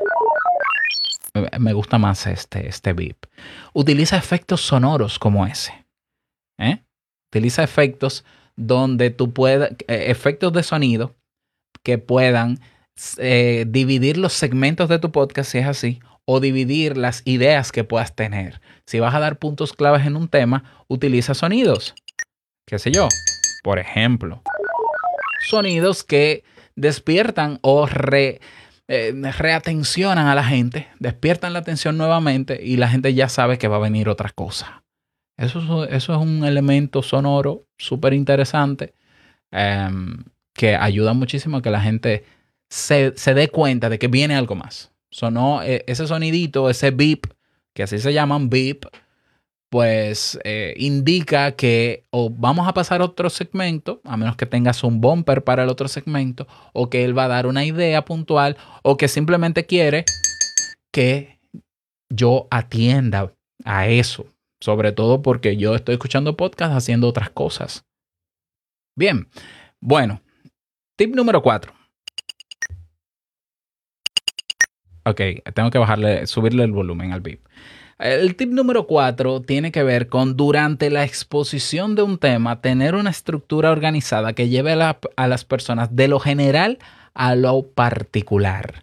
Me 1.58 1.72
gusta 1.72 1.98
más 1.98 2.26
este, 2.28 2.68
este 2.68 2.92
beep. 2.92 3.16
Utiliza 3.72 4.16
efectos 4.16 4.60
sonoros 4.60 5.18
como 5.18 5.44
ese. 5.44 5.86
¿eh? 6.58 6.84
Utiliza 7.32 7.64
efectos 7.64 8.24
donde 8.54 9.10
tú 9.10 9.32
puedas. 9.32 9.72
Eh, 9.88 10.04
efectos 10.10 10.52
de 10.52 10.62
sonido 10.62 11.16
que 11.82 11.98
puedan 11.98 12.60
dividir 13.66 14.18
los 14.18 14.34
segmentos 14.34 14.88
de 14.88 14.98
tu 14.98 15.10
podcast 15.10 15.50
si 15.50 15.58
es 15.58 15.66
así, 15.66 16.00
o 16.26 16.38
dividir 16.40 16.96
las 16.96 17.22
ideas 17.24 17.72
que 17.72 17.82
puedas 17.82 18.14
tener. 18.14 18.60
Si 18.86 19.00
vas 19.00 19.14
a 19.14 19.18
dar 19.18 19.38
puntos 19.38 19.72
claves 19.72 20.06
en 20.06 20.14
un 20.14 20.28
tema, 20.28 20.84
utiliza 20.88 21.34
sonidos. 21.34 21.94
¿Qué 22.68 22.78
sé 22.78 22.92
yo? 22.92 23.08
Por 23.62 23.78
ejemplo, 23.78 24.42
sonidos 25.48 26.02
que 26.02 26.44
despiertan 26.74 27.58
o 27.62 27.88
eh, 27.88 28.40
reatencionan 29.38 30.26
a 30.26 30.34
la 30.34 30.44
gente, 30.44 30.88
despiertan 30.98 31.52
la 31.52 31.60
atención 31.60 31.96
nuevamente 31.96 32.60
y 32.62 32.76
la 32.76 32.88
gente 32.88 33.14
ya 33.14 33.28
sabe 33.28 33.58
que 33.58 33.68
va 33.68 33.76
a 33.76 33.80
venir 33.80 34.08
otra 34.08 34.30
cosa. 34.30 34.82
Eso, 35.36 35.84
es 35.84 36.08
un 36.08 36.44
elemento 36.44 37.02
sonoro 37.02 37.66
súper 37.78 38.12
interesante 38.12 38.94
em, 39.50 40.24
que 40.54 40.76
ayuda 40.76 41.14
muchísimo 41.14 41.56
a 41.56 41.62
que 41.62 41.70
la 41.70 41.80
gente 41.80 42.24
se, 42.68 43.12
dé 43.34 43.48
cuenta 43.48 43.88
de 43.88 43.98
que 43.98 44.08
viene 44.08 44.36
algo 44.36 44.54
más. 44.54 44.92
Eh, 45.64 45.84
ese 45.86 46.06
sonidito, 46.06 46.70
ese 46.70 46.90
beep, 46.90 47.26
que 47.74 47.82
así 47.82 47.98
se 47.98 48.12
llaman 48.12 48.50
beep, 48.50 48.86
pues 49.72 50.38
eh, 50.44 50.74
indica 50.76 51.52
que 51.52 52.04
o 52.10 52.28
vamos 52.28 52.68
a 52.68 52.74
pasar 52.74 53.00
a 53.00 53.06
otro 53.06 53.30
segmento, 53.30 54.02
a 54.04 54.18
menos 54.18 54.36
que 54.36 54.44
tengas 54.44 54.84
un 54.84 55.00
bumper 55.00 55.44
para 55.44 55.62
el 55.62 55.70
otro 55.70 55.88
segmento, 55.88 56.46
o 56.74 56.90
que 56.90 57.04
él 57.04 57.16
va 57.16 57.24
a 57.24 57.28
dar 57.28 57.46
una 57.46 57.64
idea 57.64 58.04
puntual, 58.04 58.58
o 58.82 58.98
que 58.98 59.08
simplemente 59.08 59.64
quiere 59.64 60.04
que 60.92 61.40
yo 62.10 62.48
atienda 62.50 63.32
a 63.64 63.88
eso, 63.88 64.26
sobre 64.60 64.92
todo 64.92 65.22
porque 65.22 65.56
yo 65.56 65.74
estoy 65.74 65.94
escuchando 65.94 66.36
podcast 66.36 66.74
haciendo 66.74 67.08
otras 67.08 67.30
cosas. 67.30 67.86
Bien, 68.94 69.26
bueno, 69.80 70.20
tip 70.98 71.14
número 71.14 71.40
cuatro. 71.40 71.72
Ok, 75.06 75.22
tengo 75.54 75.70
que 75.70 75.78
bajarle, 75.78 76.26
subirle 76.26 76.62
el 76.64 76.72
volumen 76.72 77.12
al 77.12 77.22
VIP. 77.22 77.46
El 78.02 78.34
tip 78.34 78.50
número 78.50 78.88
cuatro 78.88 79.42
tiene 79.42 79.70
que 79.70 79.84
ver 79.84 80.08
con 80.08 80.36
durante 80.36 80.90
la 80.90 81.04
exposición 81.04 81.94
de 81.94 82.02
un 82.02 82.18
tema 82.18 82.60
tener 82.60 82.96
una 82.96 83.10
estructura 83.10 83.70
organizada 83.70 84.32
que 84.32 84.48
lleve 84.48 84.72
a, 84.72 85.28
las 85.28 85.44
personas 85.44 85.94
de 85.94 86.08
lo 86.08 86.18
general 86.18 86.80
a 87.14 87.36
lo 87.36 87.62
particular 87.62 88.82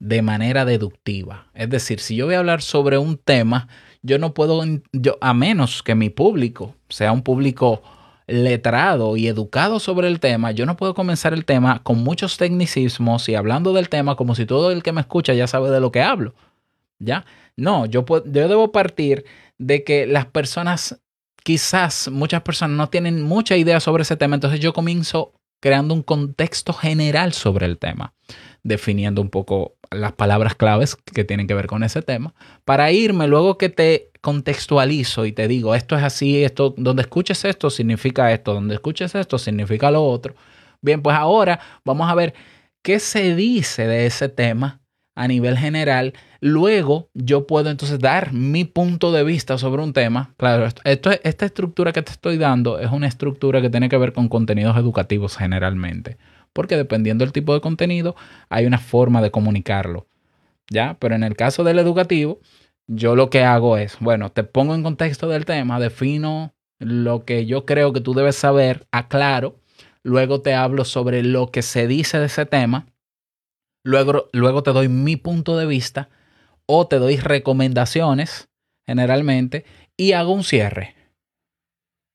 de 0.00 0.20
manera 0.20 0.64
deductiva. 0.64 1.46
Es 1.54 1.70
decir, 1.70 2.00
si 2.00 2.16
yo 2.16 2.26
voy 2.26 2.34
a 2.34 2.40
hablar 2.40 2.60
sobre 2.60 2.98
un 2.98 3.18
tema, 3.18 3.68
yo 4.02 4.18
no 4.18 4.34
puedo, 4.34 4.64
yo, 4.92 5.16
a 5.20 5.32
menos 5.32 5.84
que 5.84 5.94
mi 5.94 6.10
público 6.10 6.74
sea 6.88 7.12
un 7.12 7.22
público 7.22 7.84
letrado 8.26 9.16
y 9.16 9.28
educado 9.28 9.78
sobre 9.78 10.08
el 10.08 10.18
tema, 10.18 10.50
yo 10.50 10.66
no 10.66 10.76
puedo 10.76 10.92
comenzar 10.92 11.32
el 11.34 11.44
tema 11.44 11.84
con 11.84 12.02
muchos 12.02 12.36
tecnicismos 12.36 13.28
y 13.28 13.36
hablando 13.36 13.72
del 13.72 13.88
tema 13.88 14.16
como 14.16 14.34
si 14.34 14.44
todo 14.44 14.72
el 14.72 14.82
que 14.82 14.90
me 14.90 15.02
escucha 15.02 15.34
ya 15.34 15.46
sabe 15.46 15.70
de 15.70 15.78
lo 15.78 15.92
que 15.92 16.02
hablo. 16.02 16.34
¿Ya? 16.98 17.26
No, 17.56 17.86
yo, 17.86 18.04
yo 18.06 18.48
debo 18.48 18.70
partir 18.70 19.24
de 19.58 19.82
que 19.82 20.06
las 20.06 20.26
personas, 20.26 21.00
quizás 21.42 22.08
muchas 22.10 22.42
personas 22.42 22.76
no 22.76 22.88
tienen 22.88 23.22
mucha 23.22 23.56
idea 23.56 23.80
sobre 23.80 24.02
ese 24.02 24.16
tema, 24.16 24.34
entonces 24.34 24.60
yo 24.60 24.72
comienzo 24.72 25.32
creando 25.60 25.94
un 25.94 26.02
contexto 26.02 26.74
general 26.74 27.32
sobre 27.32 27.66
el 27.66 27.78
tema, 27.78 28.14
definiendo 28.62 29.22
un 29.22 29.30
poco 29.30 29.76
las 29.90 30.12
palabras 30.12 30.54
claves 30.54 30.96
que 30.96 31.24
tienen 31.24 31.46
que 31.46 31.54
ver 31.54 31.66
con 31.66 31.82
ese 31.82 32.02
tema, 32.02 32.34
para 32.64 32.92
irme 32.92 33.26
luego 33.26 33.56
que 33.56 33.70
te 33.70 34.10
contextualizo 34.20 35.24
y 35.24 35.32
te 35.32 35.48
digo, 35.48 35.74
esto 35.74 35.96
es 35.96 36.02
así, 36.02 36.44
esto, 36.44 36.74
donde 36.76 37.02
escuches 37.02 37.44
esto 37.44 37.70
significa 37.70 38.32
esto, 38.32 38.52
donde 38.52 38.74
escuches 38.74 39.14
esto 39.14 39.38
significa 39.38 39.90
lo 39.90 40.04
otro. 40.04 40.34
Bien, 40.82 41.00
pues 41.00 41.16
ahora 41.16 41.58
vamos 41.84 42.10
a 42.10 42.14
ver 42.14 42.34
qué 42.82 42.98
se 42.98 43.34
dice 43.34 43.86
de 43.86 44.06
ese 44.06 44.28
tema 44.28 44.80
a 45.16 45.26
nivel 45.26 45.58
general. 45.58 46.12
Luego 46.40 47.08
yo 47.14 47.46
puedo 47.46 47.70
entonces 47.70 47.98
dar 47.98 48.32
mi 48.32 48.64
punto 48.64 49.10
de 49.10 49.24
vista 49.24 49.58
sobre 49.58 49.82
un 49.82 49.92
tema. 49.92 50.34
Claro, 50.36 50.68
esto, 50.84 51.10
esta 51.10 51.46
estructura 51.46 51.92
que 51.92 52.02
te 52.02 52.12
estoy 52.12 52.36
dando 52.36 52.78
es 52.78 52.92
una 52.92 53.08
estructura 53.08 53.60
que 53.60 53.70
tiene 53.70 53.88
que 53.88 53.96
ver 53.96 54.12
con 54.12 54.28
contenidos 54.28 54.76
educativos 54.76 55.36
generalmente. 55.36 56.18
Porque 56.52 56.76
dependiendo 56.76 57.24
del 57.24 57.32
tipo 57.32 57.54
de 57.54 57.60
contenido, 57.60 58.14
hay 58.50 58.66
una 58.66 58.78
forma 58.78 59.20
de 59.22 59.30
comunicarlo. 59.30 60.06
¿Ya? 60.70 60.96
Pero 61.00 61.14
en 61.14 61.24
el 61.24 61.34
caso 61.34 61.64
del 61.64 61.78
educativo, 61.78 62.40
yo 62.86 63.16
lo 63.16 63.30
que 63.30 63.42
hago 63.42 63.78
es, 63.78 63.96
bueno, 64.00 64.30
te 64.30 64.44
pongo 64.44 64.74
en 64.74 64.82
contexto 64.82 65.28
del 65.28 65.44
tema, 65.44 65.80
defino 65.80 66.54
lo 66.78 67.24
que 67.24 67.46
yo 67.46 67.64
creo 67.64 67.92
que 67.92 68.00
tú 68.00 68.14
debes 68.14 68.36
saber, 68.36 68.86
aclaro, 68.90 69.60
luego 70.02 70.42
te 70.42 70.54
hablo 70.54 70.84
sobre 70.84 71.22
lo 71.22 71.50
que 71.50 71.62
se 71.62 71.86
dice 71.86 72.18
de 72.18 72.26
ese 72.26 72.44
tema 72.44 72.86
Luego, 73.86 74.28
luego 74.32 74.64
te 74.64 74.72
doy 74.72 74.88
mi 74.88 75.14
punto 75.14 75.56
de 75.56 75.64
vista 75.64 76.08
o 76.66 76.88
te 76.88 76.98
doy 76.98 77.18
recomendaciones 77.18 78.48
generalmente 78.84 79.64
y 79.96 80.10
hago 80.10 80.32
un 80.32 80.42
cierre. 80.42 80.96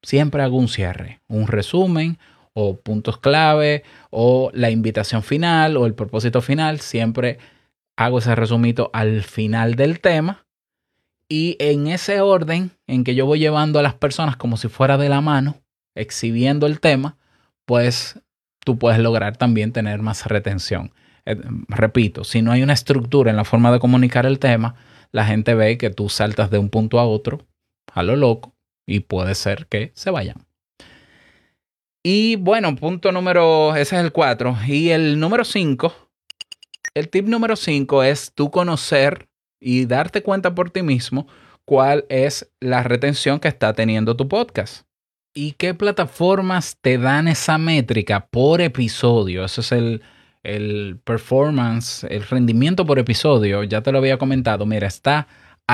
Siempre 0.03 0.43
hago 0.43 0.57
un 0.57 0.67
cierre, 0.67 1.21
un 1.29 1.47
resumen 1.47 2.19
o 2.51 2.81
puntos 2.81 3.19
clave 3.19 3.83
o 4.09 4.51
la 4.53 4.69
invitación 4.69 5.23
final 5.23 5.77
o 5.77 5.85
el 5.85 5.93
propósito 5.93 6.41
final. 6.41 6.81
Siempre 6.81 7.37
hago 7.95 8.19
ese 8.19 8.35
resumito 8.35 8.89
al 8.91 9.23
final 9.23 9.75
del 9.75 10.01
tema 10.01 10.45
y 11.29 11.55
en 11.59 11.87
ese 11.87 12.19
orden 12.19 12.71
en 12.85 13.05
que 13.05 13.15
yo 13.15 13.25
voy 13.25 13.39
llevando 13.39 13.79
a 13.79 13.83
las 13.83 13.93
personas 13.93 14.35
como 14.35 14.57
si 14.57 14.67
fuera 14.67 14.97
de 14.97 15.07
la 15.07 15.21
mano, 15.21 15.61
exhibiendo 15.95 16.67
el 16.67 16.81
tema, 16.81 17.15
pues 17.63 18.19
tú 18.59 18.77
puedes 18.77 18.99
lograr 18.99 19.37
también 19.37 19.71
tener 19.71 20.01
más 20.01 20.25
retención. 20.25 20.91
Eh, 21.25 21.37
repito, 21.67 22.23
si 22.23 22.41
no 22.41 22.51
hay 22.51 22.63
una 22.63 22.73
estructura 22.73 23.31
en 23.31 23.37
la 23.37 23.45
forma 23.45 23.71
de 23.71 23.79
comunicar 23.79 24.25
el 24.25 24.39
tema, 24.39 24.75
la 25.11 25.25
gente 25.25 25.55
ve 25.55 25.77
que 25.77 25.89
tú 25.89 26.09
saltas 26.09 26.49
de 26.49 26.57
un 26.57 26.69
punto 26.69 26.99
a 26.99 27.05
otro 27.05 27.45
a 27.93 28.03
lo 28.03 28.15
loco 28.15 28.55
y 28.85 29.01
puede 29.01 29.35
ser 29.35 29.67
que 29.67 29.91
se 29.95 30.11
vayan. 30.11 30.45
Y 32.03 32.35
bueno, 32.37 32.75
punto 32.75 33.11
número, 33.11 33.75
ese 33.75 33.95
es 33.97 34.03
el 34.03 34.11
4. 34.11 34.57
Y 34.67 34.89
el 34.89 35.19
número 35.19 35.45
5, 35.45 35.93
el 36.95 37.09
tip 37.09 37.27
número 37.27 37.55
5 37.55 38.03
es 38.03 38.31
tú 38.33 38.49
conocer 38.49 39.27
y 39.59 39.85
darte 39.85 40.23
cuenta 40.23 40.55
por 40.55 40.71
ti 40.71 40.81
mismo 40.81 41.27
cuál 41.65 42.05
es 42.09 42.51
la 42.59 42.81
retención 42.81 43.39
que 43.39 43.47
está 43.47 43.73
teniendo 43.73 44.15
tu 44.17 44.27
podcast. 44.27 44.85
¿Y 45.33 45.53
qué 45.53 45.73
plataformas 45.73 46.77
te 46.81 46.97
dan 46.97 47.27
esa 47.27 47.57
métrica 47.57 48.27
por 48.27 48.59
episodio? 48.61 49.45
Ese 49.45 49.61
es 49.61 49.71
el, 49.71 50.01
el 50.43 50.99
performance, 51.03 52.03
el 52.05 52.23
rendimiento 52.23 52.85
por 52.85 52.99
episodio, 52.99 53.63
ya 53.63 53.81
te 53.81 53.91
lo 53.91 53.99
había 53.99 54.17
comentado, 54.17 54.65
mira, 54.65 54.87
está 54.87 55.27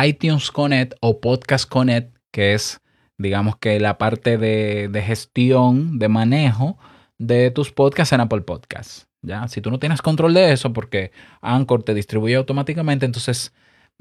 iTunes 0.03 0.51
Connect 0.51 0.95
o 1.01 1.19
Podcast 1.21 1.69
Connect, 1.69 2.15
que 2.31 2.53
es, 2.53 2.81
digamos 3.17 3.57
que 3.57 3.79
la 3.79 3.97
parte 3.97 4.37
de, 4.37 5.03
gestión, 5.05 5.99
de 5.99 6.09
manejo 6.09 6.77
de 7.17 7.51
tus 7.51 7.71
podcasts 7.71 8.13
en 8.13 8.21
Apple 8.21 8.41
Podcasts. 8.41 9.07
¿ya? 9.21 9.47
Si 9.47 9.61
tú 9.61 9.71
no 9.71 9.79
tienes 9.79 10.01
control 10.01 10.33
de 10.33 10.51
eso, 10.51 10.73
porque 10.73 11.11
Anchor 11.41 11.83
te 11.83 11.93
distribuye 11.93 12.35
automáticamente, 12.35 13.05
entonces 13.05 13.53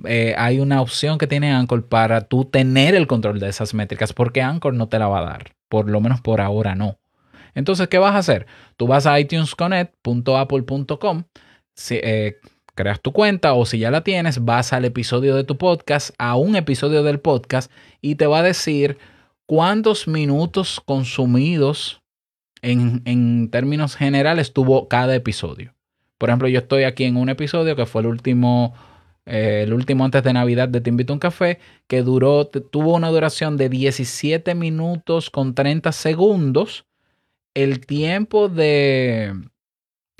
eh, 0.05 0.35
hay 0.37 0.61
una 0.61 0.83
opción 0.83 1.16
que 1.16 1.26
tiene 1.26 1.52
Anchor 1.52 1.88
para 1.88 2.22
tú 2.22 2.44
tener 2.44 2.94
el 2.94 3.07
control 3.07 3.40
de 3.40 3.48
esas 3.48 3.72
métricas, 3.72 4.12
porque 4.12 4.42
Anchor 4.42 4.74
no 4.74 4.88
te 4.88 4.98
la 4.98 5.09
va 5.09 5.20
a 5.20 5.24
dar, 5.24 5.55
por 5.68 5.88
lo 5.88 6.00
menos 6.00 6.20
por 6.20 6.40
ahora 6.40 6.74
no. 6.74 6.98
Entonces, 7.57 7.88
¿qué 7.88 7.99
vas 7.99 8.14
a 8.14 8.19
hacer? 8.19 8.47
Tú 8.77 8.87
vas 8.87 9.07
a 9.07 9.19
itunesconnect.apple.com, 9.19 11.25
eh, 11.90 12.37
creas 12.75 13.01
tu 13.01 13.12
cuenta 13.12 13.55
o 13.55 13.64
si 13.64 13.79
ya 13.79 13.90
la 13.90 14.05
tienes, 14.05 14.45
vas 14.45 14.75
al 14.75 14.85
episodio 14.85 15.35
de 15.35 15.42
tu 15.42 15.57
podcast, 15.57 16.14
a 16.19 16.37
un 16.37 16.55
episodio 16.55 17.03
del 17.03 17.19
podcast 17.19 17.73
y 18.03 18.16
te 18.16 18.27
va 18.27 18.40
a 18.40 18.42
decir 18.42 18.99
cuántos 19.47 20.07
minutos 20.07 20.83
consumidos 20.85 22.03
en, 22.61 23.49
términos 23.51 23.97
generales 23.97 24.53
tuvo 24.53 24.88
cada 24.88 25.14
episodio. 25.14 25.73
Por 26.19 26.29
ejemplo, 26.29 26.49
yo 26.49 26.59
estoy 26.59 26.85
aquí 26.85 27.05
en 27.05 27.16
un 27.16 27.31
episodio 27.31 27.75
que 27.75 27.87
fue 27.87 28.03
el 28.03 28.09
último, 28.09 28.75
eh, 29.25 29.62
el 29.64 29.73
último 29.73 30.05
antes 30.05 30.23
de 30.23 30.35
Navidad 30.35 30.69
de 30.69 30.83
Te 30.83 30.90
Invito 30.90 31.14
a 31.14 31.16
un 31.16 31.21
Café, 31.21 31.59
que 31.87 32.03
duró, 32.03 32.49
tuvo 32.49 32.95
una 32.95 33.09
duración 33.09 33.57
de 33.57 33.71
17 33.71 34.55
minutos 34.55 35.31
con 35.31 35.55
30 35.55 35.90
segundos 35.92 36.85
el 37.57 37.87
tiempo 37.87 38.51
de, 38.51 39.33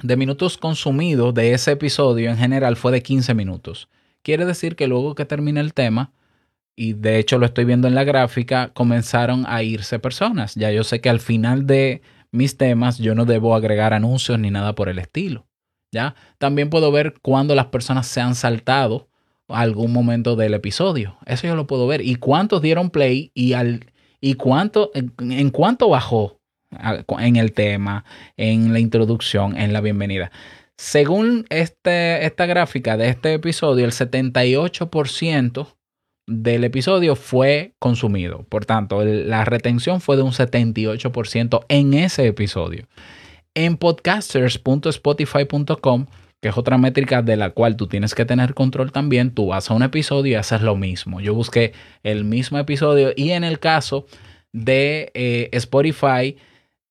de 0.03 0.17
minutos 0.17 0.57
consumidos 0.57 1.35
de 1.35 1.53
ese 1.53 1.73
episodio 1.73 2.31
en 2.31 2.39
general 2.39 2.77
fue 2.77 2.93
de 2.93 3.03
15 3.03 3.35
minutos. 3.35 3.91
Quiere 4.23 4.47
decir 4.47 4.75
que 4.75 4.87
luego 4.87 5.15
que 5.15 5.27
termina 5.27 5.61
el 5.61 5.75
tema, 5.75 6.15
y 6.75 6.95
de 6.95 7.19
hecho 7.19 7.39
lo 7.39 7.45
estoy 7.45 7.67
viendo 7.67 7.89
en 7.89 7.95
la 7.95 8.05
gráfica, 8.05 8.71
comenzaron 8.73 9.45
a 9.47 9.63
irse 9.63 9.99
personas. 9.99 10.55
Ya 10.55 10.71
yo 10.71 10.83
sé 10.83 11.03
que 11.03 11.11
al 11.11 11.21
final 11.21 11.67
de 11.67 12.01
mis 12.33 12.57
temas 12.57 12.97
yo 12.97 13.15
no 13.15 13.27
debo 13.27 13.55
agregar 13.55 13.93
anuncios 13.93 14.39
ni 14.39 14.51
nada 14.51 14.75
por 14.75 14.89
el 14.89 14.99
estilo. 14.99 15.47
¿ya? 15.93 16.15
También 16.39 16.71
puedo 16.71 16.91
ver 16.91 17.17
cuándo 17.21 17.55
las 17.55 17.67
personas 17.67 18.07
se 18.07 18.23
han 18.23 18.35
saltado 18.35 19.11
algún 19.49 19.93
momento 19.93 20.37
del 20.37 20.55
episodio. 20.55 21.19
Eso 21.27 21.47
yo 21.47 21.55
lo 21.55 21.67
puedo 21.67 21.87
ver. 21.87 22.01
Y 22.01 22.17
cuántos 22.17 22.63
dieron 22.63 22.89
play 22.89 23.31
y, 23.35 23.53
al, 23.53 23.93
y 24.23 24.35
cuánto, 24.35 24.91
en 24.95 25.51
cuánto 25.51 25.91
bajó 25.91 26.37
en 26.71 27.37
el 27.37 27.53
tema, 27.53 28.05
en 28.37 28.73
la 28.73 28.81
introducción, 28.81 29.57
en 29.57 29.73
la 29.73 29.81
bienvenida. 29.81 30.33
Según 30.77 31.47
este, 31.49 32.27
esta 32.27 32.47
gráfica 32.47 32.97
de 32.97 33.09
este 33.09 33.35
episodio, 33.35 33.85
el 33.85 33.93
78% 33.93 35.77
del 36.27 36.65
episodio 36.65 37.15
fue 37.17 37.75
consumido. 37.79 38.45
Por 38.49 38.65
tanto, 38.67 39.05
la 39.05 39.45
retención 39.45 40.01
fue 40.01 40.17
de 40.17 40.23
un 40.23 40.33
78% 40.33 41.65
en 41.69 41.95
ese 41.95 42.27
episodio. 42.27 42.89
En 43.55 43.77
podcasters.spotify.com, 43.77 46.07
que 46.43 46.49
es 46.49 46.59
otra 46.59 46.79
métrica 46.79 47.23
de 47.23 47.37
la 47.37 47.51
cual 47.51 47.77
tú 47.77 47.87
tienes 47.87 48.13
que 48.15 48.25
tener 48.27 48.55
control 48.55 48.91
también, 48.93 49.31
tú 49.31 49.47
vas 49.49 49.71
a 49.71 49.75
un 49.75 49.83
episodio 49.83 50.33
y 50.33 50.35
haces 50.35 50.61
lo 50.61 50.77
mismo. 50.77 51.21
Yo 51.21 51.33
busqué 51.33 51.73
el 52.03 52.25
mismo 52.25 52.59
episodio 52.59 53.13
y 53.17 53.31
en 53.31 53.45
el 53.45 53.61
caso 53.61 54.07
de 54.53 55.11
eh, 55.15 55.49
Spotify, 55.53 56.37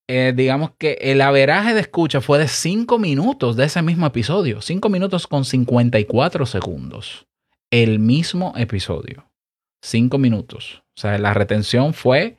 eh, 0.08 0.34
digamos 0.36 0.72
que 0.78 0.94
el 1.02 1.22
averaje 1.22 1.74
de 1.74 1.82
escucha 1.82 2.22
fue 2.22 2.38
de 2.38 2.48
5 2.48 3.00
minutos 3.00 3.56
de 3.56 3.65
ese 3.65 3.82
mismo 3.82 4.06
episodio. 4.06 4.62
5 4.62 4.89
minutos 4.89 5.26
con 5.28 5.46
54 5.46 6.46
segundos. 6.46 7.26
El 7.72 8.00
mismo 8.00 8.54
episodio. 8.56 9.26
5 9.82 10.18
minutos. 10.18 10.84
O 10.98 11.02
sea, 11.02 11.18
la 11.18 11.34
retención 11.34 11.94
fue 11.94 12.38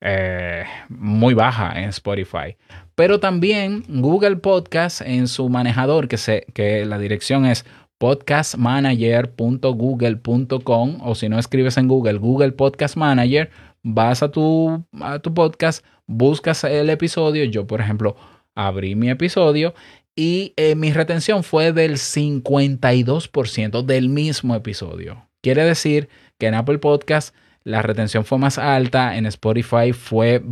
eh, 0.00 0.64
muy 0.88 1.34
baja 1.34 1.80
en 1.80 1.88
Spotify. 1.88 2.56
Pero 2.94 3.18
también 3.18 3.82
Google 3.88 4.36
Podcast 4.36 5.00
en 5.00 5.26
su 5.28 5.48
manejador, 5.48 6.06
que, 6.08 6.18
se, 6.18 6.46
que 6.54 6.84
la 6.84 6.98
dirección 6.98 7.46
es 7.46 7.64
podcastmanager.google.com 7.98 10.98
o 11.02 11.14
si 11.14 11.30
no 11.30 11.38
escribes 11.38 11.78
en 11.78 11.88
Google, 11.88 12.18
Google 12.18 12.52
Podcast 12.52 12.96
Manager, 12.96 13.50
vas 13.82 14.22
a 14.22 14.30
tu, 14.30 14.84
a 15.00 15.18
tu 15.18 15.32
podcast, 15.32 15.82
buscas 16.06 16.64
el 16.64 16.90
episodio. 16.90 17.44
Yo, 17.44 17.66
por 17.66 17.80
ejemplo, 17.80 18.16
abrí 18.54 18.94
mi 18.94 19.10
episodio 19.10 19.74
y 20.14 20.54
eh, 20.56 20.74
mi 20.74 20.92
retención 20.92 21.44
fue 21.44 21.72
del 21.72 21.96
52% 21.96 23.82
del 23.82 24.08
mismo 24.08 24.54
episodio. 24.54 25.28
Quiere 25.42 25.64
decir 25.64 26.08
que 26.38 26.46
en 26.46 26.54
Apple 26.54 26.78
Podcast 26.78 27.34
la 27.64 27.82
retención 27.82 28.24
fue 28.24 28.38
más 28.38 28.58
alta, 28.58 29.16
en 29.16 29.26
Spotify 29.26 29.92
fue 29.92 30.42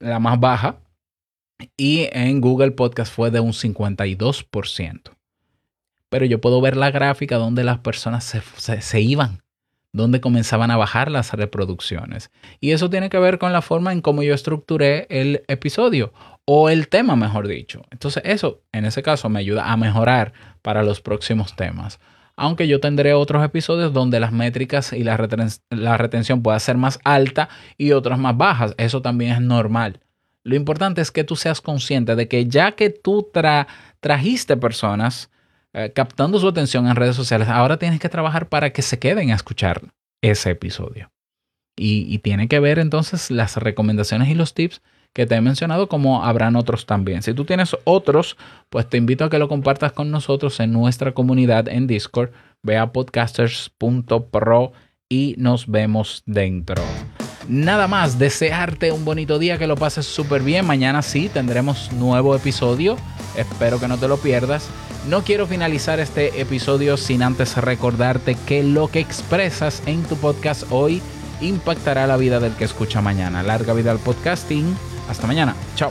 la 0.00 0.18
más 0.18 0.40
baja 0.40 0.80
y 1.76 2.08
en 2.12 2.40
Google 2.40 2.72
Podcast 2.72 3.12
fue 3.14 3.30
de 3.30 3.40
un 3.40 3.52
52%. 3.52 5.00
Pero 6.08 6.26
yo 6.26 6.40
puedo 6.40 6.60
ver 6.60 6.76
la 6.76 6.90
gráfica 6.90 7.36
donde 7.36 7.64
las 7.64 7.78
personas 7.78 8.24
se, 8.24 8.42
se 8.80 9.00
iban 9.00 9.42
donde 9.92 10.20
comenzaban 10.20 10.70
a 10.70 10.76
bajar 10.76 11.10
las 11.10 11.32
reproducciones. 11.32 12.30
Y 12.60 12.72
eso 12.72 12.88
tiene 12.88 13.10
que 13.10 13.18
ver 13.18 13.38
con 13.38 13.52
la 13.52 13.62
forma 13.62 13.92
en 13.92 14.00
cómo 14.00 14.22
yo 14.22 14.34
estructuré 14.34 15.06
el 15.10 15.44
episodio 15.48 16.12
o 16.46 16.70
el 16.70 16.88
tema, 16.88 17.14
mejor 17.14 17.46
dicho. 17.46 17.82
Entonces 17.90 18.22
eso, 18.24 18.62
en 18.72 18.86
ese 18.86 19.02
caso, 19.02 19.28
me 19.28 19.40
ayuda 19.40 19.70
a 19.70 19.76
mejorar 19.76 20.32
para 20.62 20.82
los 20.82 21.00
próximos 21.00 21.54
temas. 21.56 22.00
aunque 22.34 22.66
yo 22.66 22.80
tendré 22.80 23.12
otros 23.12 23.44
episodios 23.44 23.92
donde 23.92 24.18
las 24.18 24.32
métricas 24.32 24.94
y 24.94 25.04
la, 25.04 25.18
retención 25.18 26.42
pueda 26.42 26.58
ser 26.58 26.78
más 26.78 26.98
alta 27.04 27.50
y 27.76 27.92
otras 27.92 28.18
más 28.18 28.36
bajas. 28.36 28.74
Eso 28.78 29.02
también 29.02 29.32
es 29.32 29.40
normal. 29.42 30.00
Lo 30.42 30.56
importante 30.56 31.02
es 31.02 31.10
que 31.10 31.24
tú 31.24 31.36
seas 31.36 31.60
consciente 31.60 32.16
de 32.16 32.28
que 32.28 32.46
ya 32.46 32.72
que 32.72 32.88
tú 32.88 33.30
trajiste 34.00 34.56
personas 34.56 35.30
eh, 35.74 35.92
captando 35.94 36.38
su 36.38 36.48
atención 36.48 36.86
en 36.86 36.96
redes 36.96 37.16
sociales, 37.16 37.48
ahora 37.48 37.78
tienes 37.78 38.00
que 38.00 38.08
trabajar 38.08 38.48
para 38.48 38.72
que 38.72 38.82
se 38.82 38.98
queden 38.98 39.30
a 39.30 39.34
escuchar 39.34 39.82
ese 40.22 40.50
episodio. 40.50 41.10
Y, 41.76 42.06
y 42.12 42.18
tiene 42.18 42.48
que 42.48 42.60
ver 42.60 42.78
entonces 42.78 43.30
las 43.30 43.56
recomendaciones 43.56 44.28
y 44.28 44.34
los 44.34 44.52
tips 44.54 44.82
que 45.12 45.26
te 45.26 45.34
he 45.34 45.40
mencionado, 45.40 45.88
como 45.88 46.24
habrán 46.24 46.56
otros 46.56 46.86
también. 46.86 47.22
Si 47.22 47.34
tú 47.34 47.44
tienes 47.44 47.76
otros, 47.84 48.36
pues 48.70 48.88
te 48.88 48.96
invito 48.96 49.24
a 49.24 49.30
que 49.30 49.38
lo 49.38 49.48
compartas 49.48 49.92
con 49.92 50.10
nosotros 50.10 50.58
en 50.60 50.72
nuestra 50.72 51.12
comunidad 51.12 51.68
en 51.68 51.86
Discord. 51.86 52.30
Ve 52.62 52.78
a 52.78 52.92
podcasters.pro 52.92 54.72
y 55.08 55.34
nos 55.36 55.66
vemos 55.66 56.22
dentro. 56.26 56.82
Nada 57.48 57.88
más, 57.88 58.18
desearte 58.18 58.92
un 58.92 59.04
bonito 59.04 59.38
día, 59.38 59.58
que 59.58 59.66
lo 59.66 59.76
pases 59.76 60.06
súper 60.06 60.42
bien. 60.42 60.64
Mañana 60.64 61.02
sí 61.02 61.28
tendremos 61.28 61.92
nuevo 61.92 62.34
episodio. 62.34 62.96
Espero 63.36 63.80
que 63.80 63.88
no 63.88 63.98
te 63.98 64.08
lo 64.08 64.16
pierdas. 64.16 64.70
No 65.08 65.22
quiero 65.22 65.48
finalizar 65.48 65.98
este 65.98 66.40
episodio 66.40 66.96
sin 66.96 67.24
antes 67.24 67.56
recordarte 67.56 68.36
que 68.46 68.62
lo 68.62 68.86
que 68.86 69.00
expresas 69.00 69.82
en 69.86 70.04
tu 70.04 70.16
podcast 70.16 70.62
hoy 70.70 71.02
impactará 71.40 72.06
la 72.06 72.16
vida 72.16 72.38
del 72.38 72.54
que 72.54 72.64
escucha 72.64 73.00
mañana. 73.00 73.42
Larga 73.42 73.74
vida 73.74 73.90
al 73.90 73.98
podcasting. 73.98 74.76
Hasta 75.08 75.26
mañana. 75.26 75.56
Chao. 75.74 75.90